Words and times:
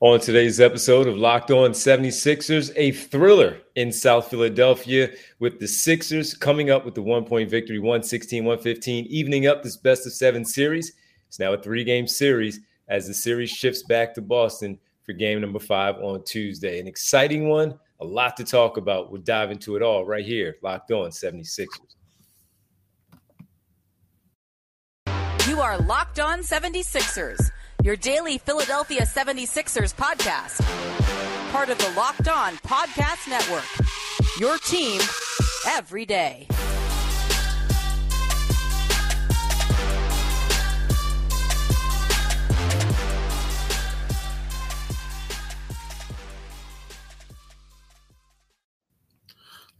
On 0.00 0.20
today's 0.20 0.60
episode 0.60 1.08
of 1.08 1.16
Locked 1.16 1.50
On 1.50 1.72
76ers, 1.72 2.72
a 2.76 2.92
thriller 2.92 3.58
in 3.74 3.90
South 3.90 4.30
Philadelphia 4.30 5.10
with 5.40 5.58
the 5.58 5.66
Sixers 5.66 6.34
coming 6.34 6.70
up 6.70 6.84
with 6.84 6.94
the 6.94 7.02
one 7.02 7.24
point 7.24 7.50
victory 7.50 7.80
116 7.80 8.44
115, 8.44 9.06
evening 9.06 9.48
up 9.48 9.64
this 9.64 9.76
best 9.76 10.06
of 10.06 10.12
seven 10.12 10.44
series. 10.44 10.92
It's 11.26 11.40
now 11.40 11.52
a 11.52 11.60
three 11.60 11.82
game 11.82 12.06
series 12.06 12.60
as 12.86 13.08
the 13.08 13.14
series 13.14 13.50
shifts 13.50 13.82
back 13.82 14.14
to 14.14 14.22
Boston 14.22 14.78
for 15.02 15.14
game 15.14 15.40
number 15.40 15.58
five 15.58 15.96
on 15.96 16.22
Tuesday. 16.22 16.78
An 16.78 16.86
exciting 16.86 17.48
one, 17.48 17.76
a 17.98 18.04
lot 18.04 18.36
to 18.36 18.44
talk 18.44 18.76
about. 18.76 19.10
We'll 19.10 19.22
dive 19.22 19.50
into 19.50 19.74
it 19.74 19.82
all 19.82 20.06
right 20.06 20.24
here, 20.24 20.58
Locked 20.62 20.92
On 20.92 21.10
76ers. 21.10 21.66
You 25.48 25.60
are 25.60 25.76
Locked 25.76 26.20
On 26.20 26.38
76ers 26.38 27.50
your 27.82 27.96
daily 27.96 28.38
Philadelphia 28.38 29.02
76ers 29.02 29.94
podcast. 29.94 30.62
Part 31.52 31.70
of 31.70 31.78
the 31.78 31.90
Locked 31.96 32.28
On 32.28 32.54
Podcast 32.56 33.28
Network. 33.28 33.64
Your 34.38 34.58
team 34.58 35.00
every 35.66 36.04
day. 36.04 36.48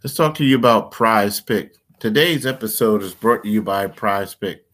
Let's 0.05 0.14
talk 0.14 0.36
to 0.36 0.44
you 0.44 0.55
about 0.55 0.92
Prize 0.92 1.41
Pick. 1.41 1.74
Today's 1.98 2.46
episode 2.46 3.02
is 3.02 3.14
brought 3.14 3.42
to 3.42 3.48
you 3.48 3.60
by 3.60 3.88
Prize 3.88 4.33
Pick. 4.34 4.67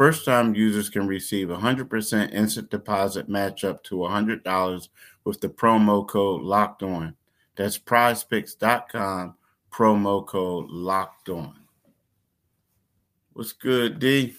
First 0.00 0.24
time 0.24 0.54
users 0.54 0.88
can 0.88 1.06
receive 1.06 1.48
100% 1.48 2.32
instant 2.32 2.70
deposit 2.70 3.28
match 3.28 3.64
up 3.64 3.84
to 3.84 3.96
$100 3.96 4.88
with 5.24 5.42
the 5.42 5.48
promo 5.50 6.08
code 6.08 6.40
locked 6.40 6.82
on. 6.82 7.14
That's 7.54 7.76
prizepicks.com, 7.76 9.34
promo 9.70 10.26
code 10.26 10.70
locked 10.70 11.28
on. 11.28 11.54
What's 13.34 13.52
good, 13.52 13.98
D? 13.98 14.36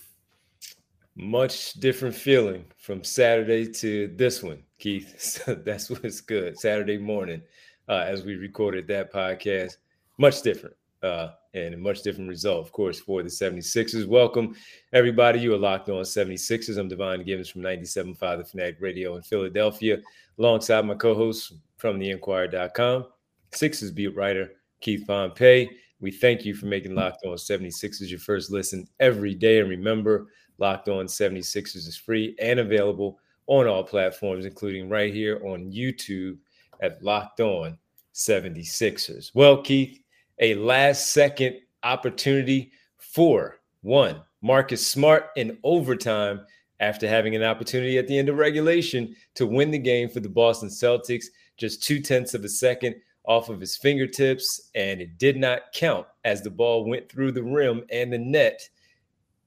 Much 1.16 1.74
different 1.74 2.16
feeling 2.16 2.66
from 2.80 3.04
Saturday 3.04 3.72
to 3.72 4.12
this 4.16 4.42
one, 4.42 4.64
Keith. 4.80 5.44
That's 5.64 5.92
what's 5.92 6.22
good. 6.22 6.58
Saturday 6.58 6.98
morning, 6.98 7.44
uh, 7.88 8.04
as 8.08 8.24
we 8.24 8.34
recorded 8.34 8.88
that 8.88 9.14
podcast, 9.14 9.78
much 10.18 10.42
different. 10.42 10.76
Uh, 11.04 11.30
and 11.54 11.74
a 11.74 11.78
much 11.78 12.02
different 12.04 12.30
result, 12.30 12.66
of 12.66 12.72
course, 12.72 13.00
for 13.00 13.24
the 13.24 13.30
76ers. 13.30 14.08
Welcome, 14.08 14.56
everybody. 14.94 15.40
You 15.40 15.54
are 15.54 15.58
locked 15.58 15.90
on 15.90 16.04
76ers. 16.04 16.78
I'm 16.78 16.88
Devon 16.88 17.24
Givens 17.24 17.50
from 17.50 17.62
97.5 17.62 18.38
The 18.38 18.46
Fanatic 18.46 18.78
Radio 18.80 19.16
in 19.16 19.22
Philadelphia, 19.22 19.98
alongside 20.40 20.86
my 20.86 20.94
co 20.94 21.14
host 21.14 21.54
from 21.78 22.00
theinquirer.com, 22.00 23.08
Sixers 23.52 23.92
beat 23.92 24.16
writer 24.16 24.52
Keith 24.80 25.04
Pompey. 25.08 25.70
We 26.00 26.12
thank 26.12 26.46
you 26.46 26.56
for 26.56 26.68
making 26.68 26.96
Locked 26.96 27.26
On 27.26 27.34
76ers 27.34 28.10
your 28.10 28.20
first 28.20 28.52
listen 28.52 28.88
every 29.00 29.36
day. 29.36 29.60
And 29.60 29.70
remember, 29.70 30.28
Locked 30.58 30.90
On 30.90 31.06
76ers 31.06 31.88
is 31.88 31.98
free 31.98 32.36
and 32.40 32.60
available 32.60 33.20
on 33.48 33.68
all 33.68 33.84
platforms, 33.84 34.46
including 34.46 34.90
right 34.90 35.14
here 35.14 35.42
on 35.46 35.72
YouTube 35.72 36.38
at 36.82 37.04
Locked 37.04 37.40
On 37.40 37.78
76ers. 38.14 39.32
Well, 39.34 39.62
Keith, 39.62 40.01
a 40.42 40.56
last 40.56 41.14
second 41.14 41.58
opportunity 41.84 42.72
for 42.98 43.60
one 43.82 44.22
Marcus 44.42 44.86
Smart 44.86 45.30
in 45.36 45.58
overtime 45.64 46.42
after 46.80 47.08
having 47.08 47.36
an 47.36 47.44
opportunity 47.44 48.00
at 48.00 48.08
the 48.08 48.18
end 48.18 48.28
of 48.28 48.38
regulation 48.38 49.16
to 49.36 49.46
win 49.46 49.70
the 49.70 49.78
game 49.78 50.10
for 50.10 50.20
the 50.20 50.30
Boston 50.30 50.68
Celtics, 50.68 51.26
just 51.58 51.84
two 51.84 52.02
tenths 52.02 52.34
of 52.34 52.44
a 52.44 52.50
second 52.50 52.96
off 53.26 53.50
of 53.50 53.62
his 53.62 53.78
fingertips, 53.78 54.72
and 54.74 55.00
it 55.00 55.20
did 55.20 55.38
not 55.38 55.72
count 55.76 56.08
as 56.26 56.42
the 56.42 56.50
ball 56.50 56.90
went 56.90 57.08
through 57.08 57.32
the 57.32 57.44
rim 57.44 57.84
and 57.92 58.12
the 58.12 58.18
net. 58.18 58.68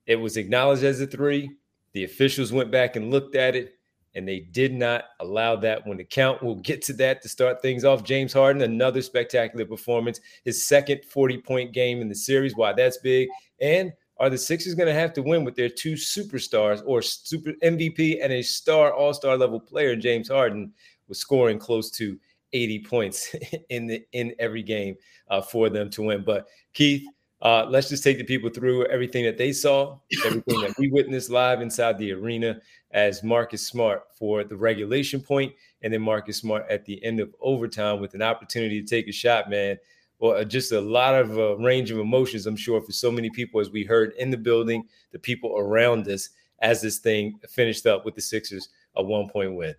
It 0.06 0.16
was 0.16 0.36
acknowledged 0.36 0.84
as 0.84 1.00
a 1.00 1.08
three. 1.08 1.50
The 1.92 2.04
officials 2.04 2.52
went 2.52 2.70
back 2.70 2.94
and 2.94 3.10
looked 3.10 3.34
at 3.34 3.56
it 3.56 3.73
and 4.14 4.26
they 4.28 4.40
did 4.40 4.72
not 4.72 5.04
allow 5.20 5.56
that 5.56 5.86
one 5.86 5.98
to 5.98 6.04
count. 6.04 6.42
We'll 6.42 6.56
get 6.56 6.82
to 6.82 6.92
that 6.94 7.22
to 7.22 7.28
start 7.28 7.60
things 7.60 7.84
off. 7.84 8.04
James 8.04 8.32
Harden, 8.32 8.62
another 8.62 9.02
spectacular 9.02 9.64
performance, 9.64 10.20
his 10.44 10.66
second 10.66 11.04
40 11.04 11.38
point 11.38 11.72
game 11.72 12.00
in 12.00 12.08
the 12.08 12.14
series. 12.14 12.54
Why 12.54 12.72
that's 12.72 12.98
big. 12.98 13.28
And 13.60 13.92
are 14.18 14.30
the 14.30 14.38
Sixers 14.38 14.74
going 14.74 14.86
to 14.86 14.94
have 14.94 15.12
to 15.14 15.22
win 15.22 15.44
with 15.44 15.56
their 15.56 15.68
two 15.68 15.94
superstars 15.94 16.82
or 16.86 17.02
super 17.02 17.52
MVP 17.64 18.22
and 18.22 18.32
a 18.32 18.42
star 18.42 18.92
all 18.92 19.12
star 19.12 19.36
level 19.36 19.58
player, 19.58 19.96
James 19.96 20.28
Harden, 20.28 20.72
was 21.08 21.18
scoring 21.18 21.58
close 21.58 21.90
to 21.92 22.18
80 22.52 22.84
points 22.84 23.34
in 23.70 23.86
the 23.86 24.04
in 24.12 24.34
every 24.38 24.62
game 24.62 24.94
uh, 25.28 25.42
for 25.42 25.68
them 25.68 25.90
to 25.90 26.02
win. 26.02 26.22
But 26.24 26.46
Keith, 26.72 27.04
uh, 27.44 27.66
let's 27.68 27.90
just 27.90 28.02
take 28.02 28.16
the 28.16 28.24
people 28.24 28.48
through 28.48 28.86
everything 28.86 29.22
that 29.24 29.36
they 29.36 29.52
saw, 29.52 29.98
everything 30.24 30.60
that 30.62 30.74
we 30.78 30.90
witnessed 30.90 31.28
live 31.28 31.60
inside 31.60 31.98
the 31.98 32.10
arena 32.10 32.58
as 32.92 33.22
Marcus 33.22 33.66
Smart 33.66 34.04
for 34.18 34.44
the 34.44 34.56
regulation 34.56 35.20
point, 35.20 35.52
and 35.82 35.92
then 35.92 36.00
Marcus 36.00 36.38
Smart 36.38 36.64
at 36.70 36.86
the 36.86 37.02
end 37.04 37.20
of 37.20 37.34
overtime 37.40 38.00
with 38.00 38.14
an 38.14 38.22
opportunity 38.22 38.80
to 38.80 38.86
take 38.86 39.08
a 39.08 39.12
shot, 39.12 39.50
man. 39.50 39.76
Well, 40.20 40.38
uh, 40.38 40.44
just 40.44 40.72
a 40.72 40.80
lot 40.80 41.14
of 41.14 41.38
uh, 41.38 41.56
range 41.58 41.90
of 41.90 41.98
emotions, 41.98 42.46
I'm 42.46 42.56
sure, 42.56 42.80
for 42.80 42.92
so 42.92 43.10
many 43.10 43.28
people 43.28 43.60
as 43.60 43.70
we 43.70 43.84
heard 43.84 44.14
in 44.18 44.30
the 44.30 44.38
building, 44.38 44.88
the 45.12 45.18
people 45.18 45.54
around 45.58 46.08
us 46.08 46.30
as 46.60 46.80
this 46.80 46.98
thing 46.98 47.38
finished 47.48 47.84
up 47.84 48.06
with 48.06 48.14
the 48.14 48.22
Sixers 48.22 48.70
a 48.96 49.02
one 49.02 49.28
point 49.28 49.54
win. 49.54 49.74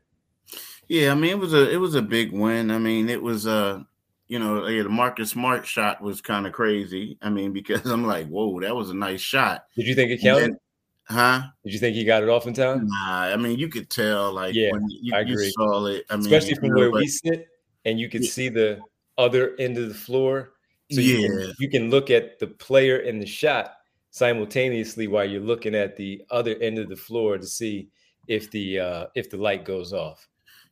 Yeah, 0.88 1.12
I 1.12 1.16
mean 1.16 1.32
it 1.32 1.40
was 1.40 1.54
a 1.54 1.72
it 1.72 1.78
was 1.78 1.96
a 1.96 2.02
big 2.02 2.32
win. 2.32 2.70
I 2.70 2.78
mean 2.78 3.10
it 3.10 3.22
was 3.22 3.48
a 3.48 3.52
uh, 3.52 3.84
you 4.28 4.40
know, 4.40 4.68
yeah, 4.68 4.84
the 4.84 4.90
Marcus 4.90 5.32
Smart 5.32 5.66
shot 5.66 6.02
was 6.02 6.22
kind 6.22 6.48
of 6.48 6.54
crazy. 6.54 7.18
I 7.22 7.30
mean, 7.30 7.54
because 7.54 7.86
I'm 7.86 8.06
like, 8.06 8.28
whoa, 8.28 8.60
that 8.62 8.76
was 8.76 8.90
a 8.90 8.96
nice 8.96 9.22
shot. 9.22 9.66
Did 9.76 9.88
you 9.88 9.96
think 9.96 10.12
it 10.12 10.22
counted? 10.22 10.52
Then, 10.52 10.60
huh? 11.08 11.42
Did 11.64 11.74
you 11.74 11.80
think 11.80 11.96
he 11.96 12.04
got 12.04 12.24
it 12.24 12.30
off 12.30 12.48
in 12.48 12.54
time? 12.54 12.88
Nah, 12.88 13.22
I 13.22 13.36
mean, 13.36 13.58
you 13.58 13.68
could 13.68 13.90
tell, 13.90 14.34
like, 14.34 14.54
yeah, 14.54 14.72
when 14.72 14.86
you, 14.90 15.16
I 15.16 15.20
agree. 15.20 15.52
Saw 15.52 15.86
it. 15.86 16.06
I 16.10 16.16
mean, 16.16 16.26
especially 16.26 16.56
from 16.56 16.76
where 16.76 16.92
we 16.92 17.08
sit, 17.08 17.48
and 17.86 18.00
you 18.00 18.10
can 18.10 18.24
yeah. 18.24 18.30
see 18.30 18.50
the 18.50 18.80
other 19.18 19.56
end 19.60 19.78
of 19.78 19.88
the 19.88 19.96
floor. 19.96 20.52
So 20.92 21.02
yeah, 21.02 21.18
you 21.18 21.28
can, 21.28 21.54
you 21.60 21.70
can 21.70 21.90
look 21.90 22.12
at 22.12 22.38
the 22.40 22.48
player 22.48 23.00
and 23.00 23.20
the 23.22 23.26
shot 23.26 23.74
simultaneously 24.12 25.08
while 25.08 25.26
you're 25.26 25.42
looking 25.42 25.76
at 25.76 25.96
the 25.98 26.22
other 26.30 26.56
end 26.62 26.78
of 26.78 26.90
the 26.90 26.96
floor 26.96 27.38
to 27.38 27.46
see 27.46 27.90
if 28.28 28.50
the 28.52 28.80
uh, 28.80 29.06
if 29.16 29.30
the 29.30 29.38
light 29.38 29.66
goes 29.66 29.94
off. 29.94 30.28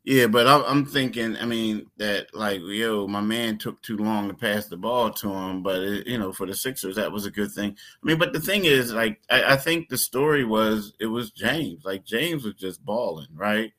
Yeah, 0.05 0.27
but 0.27 0.47
I'm 0.47 0.85
thinking, 0.85 1.37
I 1.37 1.45
mean, 1.45 1.89
that 1.95 2.35
like, 2.35 2.59
yo, 2.61 3.07
my 3.07 3.21
man 3.21 3.57
took 3.57 3.81
too 3.81 3.95
long 3.95 4.27
to 4.27 4.33
pass 4.33 4.65
the 4.65 4.75
ball 4.75 5.11
to 5.11 5.31
him. 5.31 5.63
But, 5.63 5.79
it, 5.81 6.07
you 6.07 6.17
know, 6.17 6.33
for 6.33 6.45
the 6.45 6.53
Sixers, 6.53 6.97
that 6.97 7.11
was 7.11 7.25
a 7.25 7.31
good 7.31 7.53
thing. 7.53 7.71
I 7.71 8.05
mean, 8.05 8.17
but 8.17 8.33
the 8.33 8.41
thing 8.41 8.65
is, 8.65 8.91
like, 8.91 9.21
I, 9.29 9.53
I, 9.53 9.55
think 9.55 9.87
the 9.87 9.97
story 9.97 10.43
was 10.43 10.93
it 10.99 11.05
was 11.05 11.31
James. 11.31 11.85
Like, 11.85 12.03
James 12.03 12.43
was 12.43 12.55
just 12.55 12.83
balling, 12.83 13.29
right? 13.33 13.71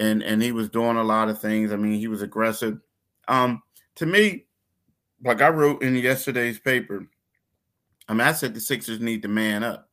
And 0.00 0.20
and 0.22 0.42
he 0.42 0.50
was 0.50 0.68
doing 0.68 0.96
a 0.96 1.04
lot 1.04 1.28
of 1.28 1.40
things. 1.40 1.72
I 1.72 1.76
mean, 1.76 1.94
he 1.94 2.08
was 2.08 2.22
aggressive. 2.22 2.80
Um, 3.28 3.62
to 3.96 4.06
me, 4.06 4.46
like 5.24 5.40
I 5.42 5.48
wrote 5.48 5.82
in 5.82 5.94
yesterday's 5.94 6.58
paper, 6.58 7.06
I 8.08 8.14
mean, 8.14 8.22
I 8.22 8.32
said 8.32 8.52
the 8.54 8.60
Sixers 8.60 9.00
need 9.00 9.22
to 9.22 9.28
man 9.28 9.62
up. 9.62 9.88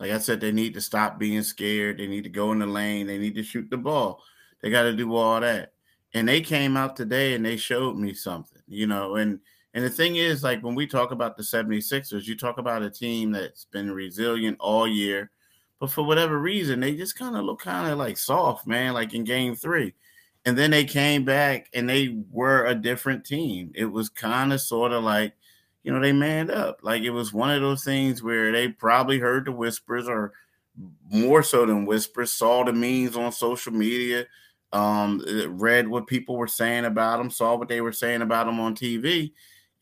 Like 0.00 0.10
I 0.10 0.18
said, 0.18 0.40
they 0.40 0.50
need 0.50 0.74
to 0.74 0.80
stop 0.80 1.20
being 1.20 1.42
scared. 1.42 1.98
They 1.98 2.08
need 2.08 2.24
to 2.24 2.30
go 2.30 2.50
in 2.50 2.58
the 2.58 2.66
lane. 2.66 3.06
They 3.06 3.18
need 3.18 3.36
to 3.36 3.42
shoot 3.44 3.70
the 3.70 3.76
ball 3.76 4.22
they 4.62 4.70
got 4.70 4.82
to 4.82 4.92
do 4.94 5.14
all 5.14 5.40
that. 5.40 5.72
And 6.12 6.28
they 6.28 6.40
came 6.40 6.76
out 6.76 6.96
today 6.96 7.34
and 7.34 7.44
they 7.44 7.56
showed 7.56 7.96
me 7.96 8.14
something, 8.14 8.62
you 8.66 8.86
know. 8.86 9.16
And 9.16 9.40
and 9.74 9.84
the 9.84 9.90
thing 9.90 10.16
is, 10.16 10.42
like 10.42 10.62
when 10.62 10.74
we 10.74 10.86
talk 10.86 11.12
about 11.12 11.36
the 11.36 11.42
76ers, 11.42 12.26
you 12.26 12.36
talk 12.36 12.58
about 12.58 12.82
a 12.82 12.90
team 12.90 13.30
that's 13.30 13.66
been 13.66 13.92
resilient 13.92 14.56
all 14.58 14.88
year, 14.88 15.30
but 15.78 15.90
for 15.90 16.02
whatever 16.02 16.38
reason, 16.38 16.80
they 16.80 16.96
just 16.96 17.16
kind 17.16 17.36
of 17.36 17.44
look 17.44 17.60
kind 17.60 17.90
of 17.90 17.96
like 17.96 18.18
soft, 18.18 18.66
man, 18.66 18.92
like 18.92 19.14
in 19.14 19.24
game 19.24 19.54
three. 19.54 19.94
And 20.44 20.56
then 20.56 20.70
they 20.70 20.84
came 20.84 21.24
back 21.24 21.68
and 21.74 21.88
they 21.88 22.18
were 22.30 22.66
a 22.66 22.74
different 22.74 23.24
team. 23.24 23.70
It 23.74 23.84
was 23.84 24.08
kind 24.08 24.52
of 24.52 24.60
sort 24.60 24.92
of 24.92 25.04
like, 25.04 25.34
you 25.84 25.92
know, 25.92 26.00
they 26.00 26.12
manned 26.12 26.50
up. 26.50 26.80
Like 26.82 27.02
it 27.02 27.10
was 27.10 27.32
one 27.32 27.50
of 27.50 27.60
those 27.60 27.84
things 27.84 28.22
where 28.22 28.50
they 28.50 28.68
probably 28.68 29.18
heard 29.18 29.44
the 29.46 29.52
whispers 29.52 30.08
or 30.08 30.32
more 31.10 31.42
so 31.42 31.66
than 31.66 31.86
whispers, 31.86 32.32
saw 32.32 32.64
the 32.64 32.72
memes 32.72 33.16
on 33.16 33.32
social 33.32 33.72
media, 33.72 34.26
um, 34.72 35.22
read 35.48 35.88
what 35.88 36.06
people 36.06 36.36
were 36.36 36.46
saying 36.46 36.84
about 36.84 37.20
him, 37.20 37.30
saw 37.30 37.56
what 37.56 37.68
they 37.68 37.80
were 37.80 37.92
saying 37.92 38.22
about 38.22 38.48
him 38.48 38.60
on 38.60 38.74
TV, 38.74 39.32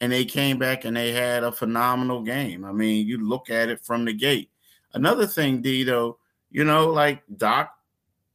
and 0.00 0.10
they 0.10 0.24
came 0.24 0.58
back 0.58 0.84
and 0.84 0.96
they 0.96 1.12
had 1.12 1.44
a 1.44 1.52
phenomenal 1.52 2.22
game. 2.22 2.64
I 2.64 2.72
mean, 2.72 3.06
you 3.06 3.26
look 3.26 3.50
at 3.50 3.68
it 3.68 3.84
from 3.84 4.04
the 4.04 4.12
gate. 4.12 4.50
Another 4.94 5.26
thing, 5.26 5.62
Dito, 5.62 6.16
you 6.50 6.64
know, 6.64 6.88
like 6.88 7.22
Doc 7.36 7.74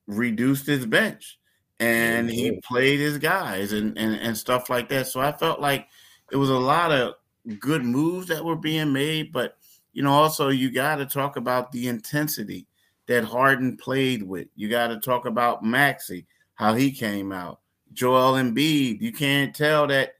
reduced 0.05 0.67
his 0.67 0.85
bench 0.85 1.39
and 1.79 2.29
he 2.29 2.59
played 2.63 2.99
his 2.99 3.17
guys 3.17 3.73
and, 3.73 3.97
and, 3.97 4.15
and 4.15 4.37
stuff 4.37 4.69
like 4.69 4.89
that. 4.89 5.07
So 5.07 5.19
I 5.19 5.31
felt 5.31 5.59
like 5.59 5.87
it 6.31 6.35
was 6.35 6.49
a 6.49 6.57
lot 6.57 6.91
of 6.91 7.15
good 7.59 7.83
moves 7.83 8.27
that 8.27 8.43
were 8.43 8.55
being 8.55 8.93
made, 8.93 9.31
but 9.31 9.57
you 9.93 10.03
know, 10.03 10.11
also 10.11 10.49
you 10.49 10.71
got 10.71 10.97
to 10.97 11.05
talk 11.05 11.37
about 11.37 11.71
the 11.71 11.87
intensity 11.87 12.67
that 13.07 13.23
Harden 13.23 13.77
played 13.77 14.23
with. 14.23 14.47
You 14.55 14.69
got 14.69 14.87
to 14.87 14.99
talk 14.99 15.25
about 15.25 15.63
Maxey 15.63 16.25
how 16.63 16.73
he 16.73 16.91
came 16.93 17.33
out. 17.33 17.59
Joel 17.91 18.35
Embiid, 18.35 19.01
you 19.01 19.11
can't 19.11 19.53
tell 19.53 19.85
that 19.87 20.13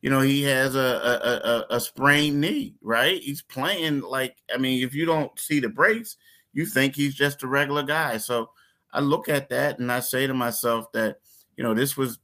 you 0.00 0.08
know 0.08 0.20
he 0.20 0.42
has 0.44 0.74
a 0.74 0.78
a, 0.78 1.74
a 1.74 1.76
a 1.76 1.80
sprained 1.80 2.40
knee, 2.40 2.74
right? 2.80 3.20
He's 3.20 3.42
playing 3.42 4.00
like 4.00 4.36
I 4.52 4.56
mean, 4.56 4.82
if 4.82 4.94
you 4.94 5.04
don't 5.04 5.38
see 5.38 5.60
the 5.60 5.68
breaks, 5.68 6.16
you 6.54 6.64
think 6.64 6.96
he's 6.96 7.14
just 7.14 7.42
a 7.42 7.46
regular 7.46 7.82
guy. 7.82 8.16
So 8.16 8.48
I 8.94 9.00
look 9.00 9.28
at 9.28 9.50
that 9.50 9.78
and 9.78 9.92
I 9.92 10.00
say 10.00 10.26
to 10.26 10.32
myself 10.32 10.90
that 10.92 11.18
you 11.58 11.62
know 11.62 11.74
this 11.74 11.98
was 11.98 12.18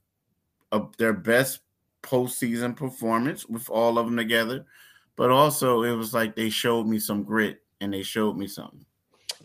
a, 0.71 0.81
their 0.97 1.13
best 1.13 1.59
postseason 2.01 2.75
performance 2.75 3.45
with 3.45 3.69
all 3.69 3.99
of 3.99 4.07
them 4.07 4.17
together, 4.17 4.65
but 5.15 5.29
also 5.29 5.83
it 5.83 5.93
was 5.93 6.15
like 6.15 6.35
they 6.35 6.49
showed 6.49 6.87
me 6.87 6.97
some 6.97 7.23
grit 7.23 7.61
and 7.79 7.93
they 7.93 8.01
showed 8.01 8.37
me 8.37 8.47
something. 8.47 8.85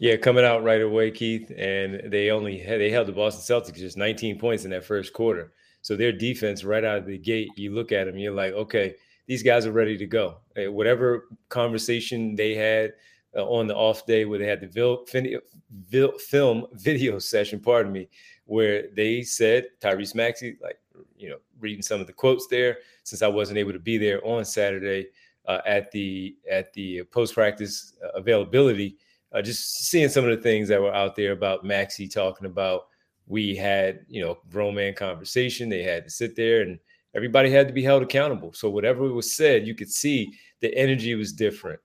Yeah, 0.03 0.17
coming 0.17 0.45
out 0.45 0.65
right 0.65 0.83
away, 0.83 1.13
Keith, 1.13 1.53
and 1.57 2.11
they 2.11 2.33
only 2.33 2.59
had, 2.59 2.81
they 2.81 2.91
held 2.91 3.07
the 3.07 3.13
Boston 3.13 3.41
Celtics 3.41 3.77
just 3.77 3.97
19 3.97 4.37
points 4.37 4.65
in 4.65 4.73
that 4.73 4.85
first 4.85 5.13
quarter. 5.13 5.53
So 5.81 5.95
their 5.95 6.11
defense 6.11 6.65
right 6.65 6.85
out 6.85 6.99
of 6.99 7.07
the 7.07 7.19
gate, 7.19 7.51
you 7.55 7.73
look 7.73 7.93
at 7.93 8.07
them, 8.07 8.19
you're 8.19 8.35
like, 8.35 8.53
okay, 8.53 8.97
these 9.29 9.45
guys 9.45 9.65
are 9.65 9.71
ready 9.71 9.97
to 9.97 10.07
go. 10.07 10.39
Whatever 10.57 11.29
conversation 11.51 12.35
they 12.35 12.57
had 12.57 12.95
uh, 13.37 13.45
on 13.45 13.69
the 13.69 13.77
off 13.77 14.05
day 14.05 14.25
where 14.25 14.41
they 14.41 14.45
had 14.45 14.61
the 14.61 16.13
film 16.19 16.67
video 16.73 17.19
session, 17.21 17.61
pardon 17.61 17.93
me, 17.93 18.09
where 18.47 18.89
they 18.97 19.23
said 19.23 19.67
Tyrese 19.81 20.17
Maxey, 20.17 20.59
like, 20.61 20.81
you 21.17 21.29
know, 21.29 21.39
reading 21.61 21.81
some 21.81 22.01
of 22.01 22.09
the 22.09 22.13
quotes 22.13 22.49
there, 22.49 22.79
since 23.05 23.23
I 23.23 23.29
wasn't 23.29 23.59
able 23.59 23.73
to 23.73 23.79
be 23.79 23.99
there 23.99 24.21
on 24.27 24.45
Saturday 24.45 25.11
uh, 25.47 25.61
at 25.65 25.93
the 25.93 26.35
at 26.51 26.73
the 26.73 27.05
post 27.05 27.35
practice 27.35 27.93
uh, 28.05 28.19
availability, 28.19 28.97
uh, 29.33 29.43
just 29.43 29.87
seeing 29.87 30.09
some 30.09 30.25
of 30.25 30.31
the 30.31 30.43
things 30.43 30.69
that 30.69 30.81
were 30.81 30.95
out 30.95 31.17
there 31.17 31.33
about 31.33 31.65
Maxey 31.65 32.09
talking 32.09 32.47
about 32.47 32.89
we 33.27 33.55
had 33.55 34.01
you 34.09 34.23
know 34.23 34.39
grown 34.51 34.95
conversation. 34.95 35.69
They 35.69 35.83
had 35.83 36.05
to 36.05 36.11
sit 36.11 36.37
there 36.37 36.63
and 36.63 36.79
everybody 37.15 37.51
had 37.51 37.69
to 37.69 37.75
be 37.75 37.83
held 37.83 38.03
accountable. 38.03 38.53
So 38.53 38.69
whatever 38.69 39.03
was 39.13 39.35
said 39.35 39.67
you 39.67 39.75
could 39.75 39.91
see 39.91 40.35
the 40.61 40.75
energy 40.77 41.15
was 41.15 41.33
different. 41.33 41.81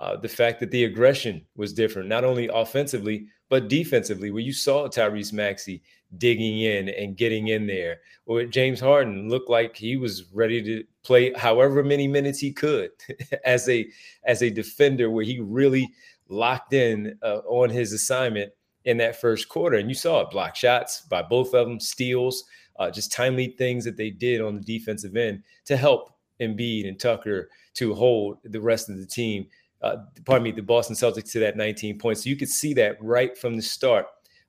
Uh, 0.00 0.16
the 0.16 0.28
fact 0.28 0.60
that 0.60 0.70
the 0.70 0.84
aggression 0.84 1.44
was 1.56 1.74
different 1.74 2.08
not 2.08 2.24
only 2.24 2.48
offensively 2.54 3.26
but 3.50 3.68
defensively 3.68 4.30
where 4.30 4.40
you 4.40 4.52
saw 4.52 4.88
tyrese 4.88 5.30
maxey 5.30 5.82
digging 6.16 6.60
in 6.62 6.88
and 6.88 7.18
getting 7.18 7.48
in 7.48 7.66
there 7.66 7.98
or 8.24 8.44
james 8.44 8.80
harden 8.80 9.28
looked 9.28 9.50
like 9.50 9.76
he 9.76 9.98
was 9.98 10.32
ready 10.32 10.62
to 10.62 10.82
play 11.02 11.34
however 11.34 11.84
many 11.84 12.08
minutes 12.08 12.38
he 12.38 12.50
could 12.50 12.90
as 13.44 13.68
a 13.68 13.86
as 14.24 14.42
a 14.42 14.48
defender 14.48 15.10
where 15.10 15.24
he 15.24 15.38
really 15.38 15.86
locked 16.30 16.72
in 16.72 17.18
uh, 17.22 17.40
on 17.46 17.70
his 17.70 17.92
assignment 17.92 18.52
in 18.84 18.96
that 18.98 19.20
first 19.20 19.48
quarter. 19.48 19.76
And 19.76 19.88
you 19.88 19.94
saw 19.94 20.20
it 20.22 20.30
block 20.30 20.56
shots 20.56 21.02
by 21.02 21.22
both 21.22 21.54
of 21.54 21.66
them, 21.66 21.80
steals, 21.80 22.44
uh, 22.78 22.90
just 22.90 23.12
timely 23.12 23.54
things 23.58 23.84
that 23.84 23.96
they 23.96 24.10
did 24.10 24.40
on 24.40 24.56
the 24.56 24.62
defensive 24.62 25.16
end 25.16 25.42
to 25.66 25.76
help 25.76 26.14
Embiid 26.40 26.88
and 26.88 26.98
Tucker 26.98 27.50
to 27.74 27.94
hold 27.94 28.38
the 28.44 28.60
rest 28.60 28.88
of 28.88 28.98
the 28.98 29.06
team. 29.06 29.46
Uh, 29.82 29.96
pardon 30.24 30.44
me, 30.44 30.50
the 30.50 30.62
Boston 30.62 30.96
Celtics 30.96 31.32
to 31.32 31.40
that 31.40 31.56
19 31.56 31.98
points. 31.98 32.24
So 32.24 32.30
you 32.30 32.36
could 32.36 32.48
see 32.48 32.74
that 32.74 33.02
right 33.02 33.36
from 33.36 33.56
the 33.56 33.62
start 33.62 34.06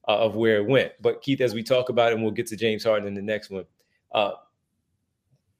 uh, 0.07 0.18
of 0.18 0.36
where 0.36 0.57
it 0.57 0.68
went. 0.68 0.94
But 1.01 1.22
Keith, 1.22 1.42
as 1.42 1.54
we 1.54 1.63
talk 1.63 1.89
about 1.89 2.12
it, 2.12 2.16
and 2.16 2.24
we'll 2.24 2.31
get 2.31 2.48
to 2.48 2.56
James 2.56 2.84
Harden 2.84 3.07
in 3.07 3.13
the 3.13 3.22
next 3.22 3.50
one. 3.50 3.66
Uh, 4.12 4.31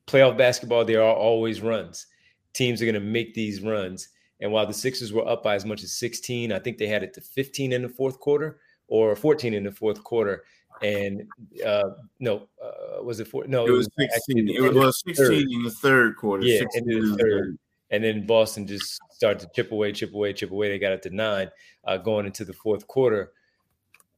playoff 0.07 0.38
basketball, 0.38 0.83
there 0.83 1.01
are 1.01 1.15
always 1.15 1.62
runs. 1.62 2.07
Teams 2.53 2.81
are 2.81 2.85
going 2.85 2.95
to 2.95 3.00
make 3.00 3.33
these 3.33 3.62
runs. 3.62 4.09
And 4.41 4.51
while 4.51 4.65
the 4.65 4.73
Sixers 4.73 5.13
were 5.13 5.27
up 5.27 5.43
by 5.43 5.55
as 5.55 5.65
much 5.65 5.83
as 5.83 5.93
16, 5.93 6.51
I 6.51 6.59
think 6.59 6.77
they 6.77 6.88
had 6.88 7.03
it 7.03 7.13
to 7.13 7.21
15 7.21 7.71
in 7.73 7.83
the 7.83 7.89
fourth 7.89 8.19
quarter 8.19 8.59
or 8.88 9.15
14 9.15 9.53
in 9.53 9.63
the 9.63 9.71
fourth 9.71 10.03
quarter. 10.03 10.43
And 10.81 11.27
uh, 11.65 11.91
no, 12.19 12.47
uh, 12.63 13.03
was 13.03 13.19
it 13.19 13.27
four? 13.27 13.45
No, 13.45 13.67
it 13.67 13.71
was, 13.71 13.88
it 13.97 14.09
was 14.11 14.23
16. 14.25 14.49
It 14.49 14.73
was 14.73 15.01
16 15.05 15.25
third. 15.25 15.33
in 15.51 15.63
the 15.63 15.69
third 15.69 16.15
quarter. 16.15 16.43
Yeah, 16.43 16.63
in 16.73 16.85
the 16.85 17.17
third. 17.17 17.57
And 17.91 18.03
then 18.03 18.25
Boston 18.25 18.65
just 18.65 18.99
started 19.11 19.41
to 19.41 19.49
chip 19.53 19.71
away, 19.71 19.91
chip 19.91 20.13
away, 20.13 20.33
chip 20.33 20.49
away. 20.49 20.69
They 20.69 20.79
got 20.79 20.93
it 20.93 21.03
to 21.03 21.09
nine 21.09 21.51
uh, 21.83 21.97
going 21.97 22.25
into 22.25 22.45
the 22.45 22.53
fourth 22.53 22.88
quarter. 22.88 23.31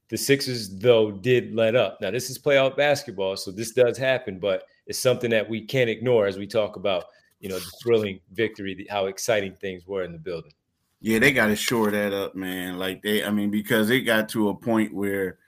The 0.09 0.17
Sixers, 0.17 0.69
though, 0.69 1.11
did 1.11 1.55
let 1.55 1.75
up. 1.75 1.99
Now, 1.99 2.11
this 2.11 2.29
is 2.29 2.37
playoff 2.37 2.77
basketball, 2.77 3.35
so 3.35 3.51
this 3.51 3.71
does 3.71 3.97
happen, 3.97 4.37
but 4.37 4.63
it's 4.85 4.99
something 4.99 5.31
that 5.31 5.49
we 5.49 5.61
can't 5.61 5.89
ignore 5.89 6.27
as 6.27 6.37
we 6.37 6.45
talk 6.45 6.75
about 6.75 7.05
you 7.43 7.49
know, 7.49 7.59
the 7.59 7.71
thrilling 7.83 8.21
victory, 8.31 8.87
how 8.89 9.07
exciting 9.07 9.53
things 9.55 9.85
were 9.85 10.03
in 10.03 10.13
the 10.13 10.17
building. 10.17 10.53
Yeah, 11.01 11.19
they 11.19 11.33
got 11.33 11.47
to 11.47 11.57
shore 11.57 11.91
that 11.91 12.13
up, 12.13 12.35
man. 12.35 12.79
Like 12.79 13.03
they, 13.03 13.21
I 13.21 13.31
mean, 13.31 13.51
because 13.51 13.89
it 13.89 14.01
got 14.01 14.29
to 14.29 14.47
a 14.47 14.55
point 14.55 14.93
where, 14.93 15.39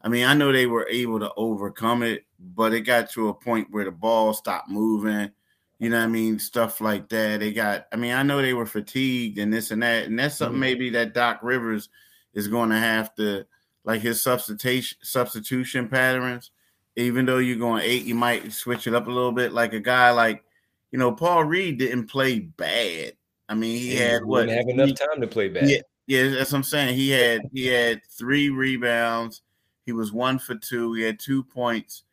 I 0.00 0.08
mean, 0.08 0.24
I 0.24 0.34
know 0.34 0.52
they 0.52 0.66
were 0.66 0.86
able 0.88 1.18
to 1.18 1.32
overcome 1.36 2.04
it, 2.04 2.24
but 2.38 2.72
it 2.72 2.82
got 2.82 3.10
to 3.10 3.30
a 3.30 3.34
point 3.34 3.66
where 3.72 3.84
the 3.84 3.90
ball 3.90 4.32
stopped 4.32 4.70
moving. 4.70 5.32
You 5.80 5.90
know 5.90 5.98
what 5.98 6.04
I 6.04 6.06
mean? 6.06 6.38
Stuff 6.38 6.80
like 6.80 7.08
that. 7.08 7.40
They 7.40 7.52
got, 7.52 7.88
I 7.92 7.96
mean, 7.96 8.12
I 8.12 8.22
know 8.22 8.40
they 8.40 8.54
were 8.54 8.64
fatigued 8.64 9.38
and 9.38 9.52
this 9.52 9.72
and 9.72 9.82
that. 9.82 10.04
And 10.04 10.16
that's 10.16 10.36
something 10.36 10.52
mm-hmm. 10.52 10.60
maybe 10.60 10.90
that 10.90 11.14
Doc 11.14 11.40
Rivers 11.42 11.88
is 12.32 12.46
going 12.46 12.70
to 12.70 12.78
have 12.78 13.12
to, 13.16 13.44
like 13.82 14.02
his 14.02 14.22
substitution 14.22 14.98
substitution 15.02 15.88
patterns. 15.88 16.52
Even 16.94 17.26
though 17.26 17.38
you're 17.38 17.56
going 17.56 17.82
eight, 17.82 18.04
you 18.04 18.14
might 18.14 18.52
switch 18.52 18.86
it 18.86 18.94
up 18.94 19.08
a 19.08 19.10
little 19.10 19.32
bit. 19.32 19.52
Like 19.52 19.72
a 19.72 19.80
guy 19.80 20.12
like 20.12 20.44
you 20.90 20.98
know, 20.98 21.12
Paul 21.12 21.44
Reed 21.44 21.78
didn't 21.78 22.06
play 22.06 22.40
bad. 22.40 23.14
I 23.48 23.54
mean, 23.54 23.76
he 23.76 23.94
yeah, 23.94 24.12
had 24.12 24.24
what? 24.24 24.46
Didn't 24.46 24.68
Have 24.68 24.68
enough 24.68 24.98
time 24.98 25.20
to 25.20 25.26
play 25.26 25.48
bad. 25.48 25.68
Yeah, 25.68 25.80
yeah, 26.06 26.28
that's 26.30 26.52
what 26.52 26.58
I'm 26.58 26.64
saying. 26.64 26.96
He 26.96 27.10
had 27.10 27.42
he 27.52 27.66
had 27.66 28.00
three 28.06 28.50
rebounds. 28.50 29.42
He 29.86 29.92
was 29.92 30.12
one 30.12 30.38
for 30.38 30.54
two. 30.54 30.92
He 30.94 31.02
had 31.02 31.18
two 31.18 31.42
points, 31.42 32.04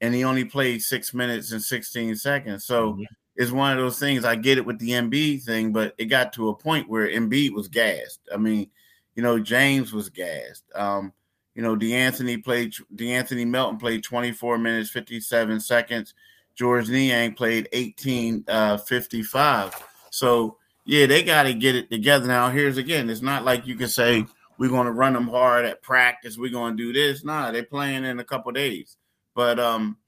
and 0.00 0.14
he 0.14 0.24
only 0.24 0.44
played 0.44 0.82
six 0.82 1.12
minutes 1.12 1.52
and 1.52 1.62
16 1.62 2.16
seconds. 2.16 2.64
So 2.64 2.92
mm-hmm. 2.92 3.02
it's 3.36 3.50
one 3.50 3.72
of 3.72 3.78
those 3.78 3.98
things. 3.98 4.24
I 4.24 4.36
get 4.36 4.58
it 4.58 4.64
with 4.66 4.78
the 4.78 4.90
Embiid 4.90 5.42
thing, 5.42 5.72
but 5.72 5.94
it 5.98 6.06
got 6.06 6.32
to 6.34 6.48
a 6.48 6.54
point 6.54 6.88
where 6.88 7.08
Embiid 7.08 7.52
was 7.52 7.68
gassed. 7.68 8.20
I 8.32 8.36
mean, 8.36 8.70
you 9.14 9.22
know, 9.22 9.38
James 9.38 9.92
was 9.92 10.08
gassed. 10.08 10.64
Um, 10.74 11.12
you 11.54 11.62
know, 11.62 11.74
De'Anthony 11.74 12.42
played 12.42 12.74
De'Anthony 12.94 13.46
Melton 13.46 13.78
played 13.78 14.04
24 14.04 14.58
minutes, 14.58 14.90
57 14.90 15.60
seconds. 15.60 16.14
Georges 16.56 16.90
Niang 16.90 17.34
played 17.34 17.68
1855. 17.72 19.66
Uh, 19.66 19.70
so 20.10 20.56
yeah, 20.84 21.06
they 21.06 21.22
got 21.22 21.44
to 21.44 21.54
get 21.54 21.74
it 21.74 21.90
together. 21.90 22.26
Now, 22.26 22.48
here's 22.48 22.78
again, 22.78 23.10
it's 23.10 23.22
not 23.22 23.44
like 23.44 23.66
you 23.66 23.74
can 23.76 23.88
say 23.88 24.24
we're 24.58 24.70
going 24.70 24.86
to 24.86 24.92
run 24.92 25.12
them 25.12 25.28
hard 25.28 25.64
at 25.64 25.82
practice. 25.82 26.38
We're 26.38 26.50
going 26.50 26.76
to 26.76 26.82
do 26.82 26.92
this. 26.92 27.24
Nah, 27.24 27.50
they're 27.50 27.64
playing 27.64 28.04
in 28.04 28.18
a 28.18 28.24
couple 28.24 28.52
days, 28.52 28.96
but 29.34 29.58
um, 29.60 29.98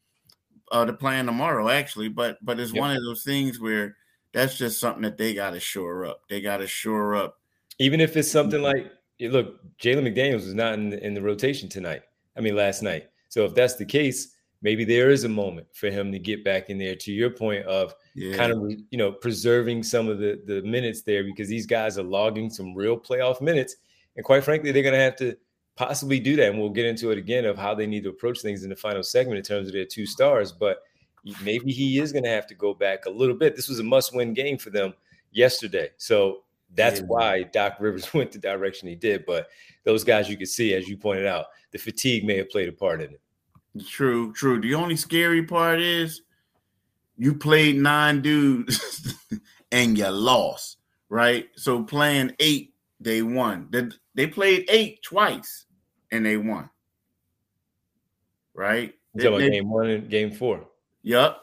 uh, 0.73 0.85
they're 0.85 0.95
playing 0.95 1.27
tomorrow 1.27 1.69
actually. 1.69 2.09
But 2.09 2.39
but 2.43 2.59
it's 2.59 2.73
yep. 2.73 2.81
one 2.81 2.97
of 2.97 3.03
those 3.03 3.23
things 3.23 3.61
where 3.61 3.97
that's 4.33 4.57
just 4.57 4.81
something 4.81 5.03
that 5.03 5.19
they 5.19 5.35
got 5.35 5.51
to 5.51 5.61
shore 5.61 6.07
up. 6.07 6.23
They 6.31 6.41
got 6.41 6.59
to 6.59 6.67
shore 6.67 7.15
up. 7.17 7.39
Even 7.79 8.01
if 8.01 8.17
it's 8.17 8.31
something 8.31 8.63
like, 8.63 8.91
look, 9.21 9.61
Jalen 9.79 10.09
McDaniels 10.09 10.47
is 10.47 10.55
not 10.55 10.75
in 10.75 10.91
the, 10.91 11.05
in 11.05 11.15
the 11.15 11.23
rotation 11.23 11.69
tonight. 11.69 12.03
I 12.37 12.41
mean, 12.41 12.57
last 12.57 12.83
night. 12.83 13.09
So 13.29 13.45
if 13.45 13.55
that's 13.55 13.75
the 13.75 13.85
case, 13.85 14.35
maybe 14.63 14.85
there 14.85 15.11
is 15.11 15.25
a 15.25 15.29
moment 15.29 15.67
for 15.73 15.91
him 15.91 16.11
to 16.13 16.19
get 16.19 16.45
back 16.45 16.71
in 16.71 16.79
there 16.79 16.97
to 16.97 17.13
your 17.13 17.31
point 17.31 17.65
of 17.67 17.95
yeah. 18.15 18.37
kind 18.37 18.53
of 18.53 18.59
you 18.91 18.99
know 18.99 19.13
preserving 19.13 19.83
some 19.83 20.09
of 20.09 20.19
the 20.19 20.41
the 20.47 20.63
minutes 20.63 21.03
there 21.03 21.25
because 21.25 21.49
these 21.49 21.67
guys 21.67 21.99
are 21.99 22.03
logging 22.03 22.51
some 22.51 22.75
real 22.75 22.99
playoff 22.99 23.41
minutes. 23.41 23.77
And 24.17 24.25
quite 24.25 24.45
frankly 24.45 24.73
they're 24.73 24.83
going 24.83 24.95
to 24.95 25.01
have 25.01 25.17
to 25.17 25.37
possibly 25.77 26.19
do 26.19 26.35
that. 26.37 26.51
And 26.51 26.59
we'll 26.59 26.71
get 26.71 26.87
into 26.87 27.11
it 27.11 27.19
again 27.19 27.45
of 27.45 27.57
how 27.57 27.75
they 27.75 27.87
need 27.87 28.03
to 28.03 28.11
approach 28.11 28.41
things 28.41 28.65
in 28.65 28.71
the 28.71 28.77
final 28.77 29.03
segment 29.03 29.39
in 29.39 29.45
terms 29.45 29.69
of 29.69 29.75
their 29.75 29.85
two 29.85 30.07
stars. 30.07 30.51
But 30.51 30.83
maybe 31.43 31.71
he 31.71 32.01
is 32.01 32.13
going 32.13 32.25
to 32.25 32.31
have 32.31 32.47
to 32.49 32.55
go 32.55 32.75
back 32.75 33.07
a 33.07 33.11
little 33.11 33.37
bit. 33.37 33.55
This 33.55 33.69
was 33.69 33.79
a 33.79 33.85
must-win 33.85 34.35
game 34.35 34.59
for 34.59 34.71
them 34.71 34.93
yesterday. 35.31 35.91
So 35.97 36.43
that's 36.75 37.01
yeah. 37.01 37.07
why 37.07 37.43
Doc 37.45 37.77
Rivers 37.79 38.13
went 38.15 38.33
the 38.33 38.39
direction 38.39 38.89
he 38.89 38.97
did. 38.97 39.25
But 39.25 39.49
those 39.85 40.03
guys 40.03 40.29
you 40.29 40.37
could 40.37 40.49
see 40.49 40.75
as 40.75 40.89
you 40.89 40.97
pointed 40.97 41.27
out 41.27 41.47
the 41.71 41.79
fatigue 41.79 42.25
may 42.25 42.39
have 42.39 42.51
played 42.51 42.69
a 42.69 42.73
part 42.73 43.01
in 43.01 43.13
it 43.13 43.21
True, 43.87 44.33
true. 44.33 44.61
The 44.61 44.75
only 44.75 44.97
scary 44.97 45.43
part 45.43 45.81
is 45.81 46.23
you 47.17 47.35
played 47.35 47.77
nine 47.77 48.23
dudes 48.23 49.15
and 49.73 49.97
you 49.97 50.09
lost, 50.09 50.79
right? 51.09 51.49
So 51.57 51.83
playing 51.83 52.35
eight, 52.39 52.75
they 53.01 53.23
won. 53.23 53.69
They, 53.71 53.89
they 54.15 54.27
played 54.27 54.67
eight 54.69 55.03
twice 55.03 55.67
and 56.11 56.25
they 56.25 56.37
won. 56.37 56.71
Right? 58.55 58.95
You 59.15 59.39
they, 59.39 59.51
game 59.51 59.71
one 59.71 59.89
and 59.89 60.11
game 60.11 60.31
four. 60.31 60.67
Yep. 61.03 61.39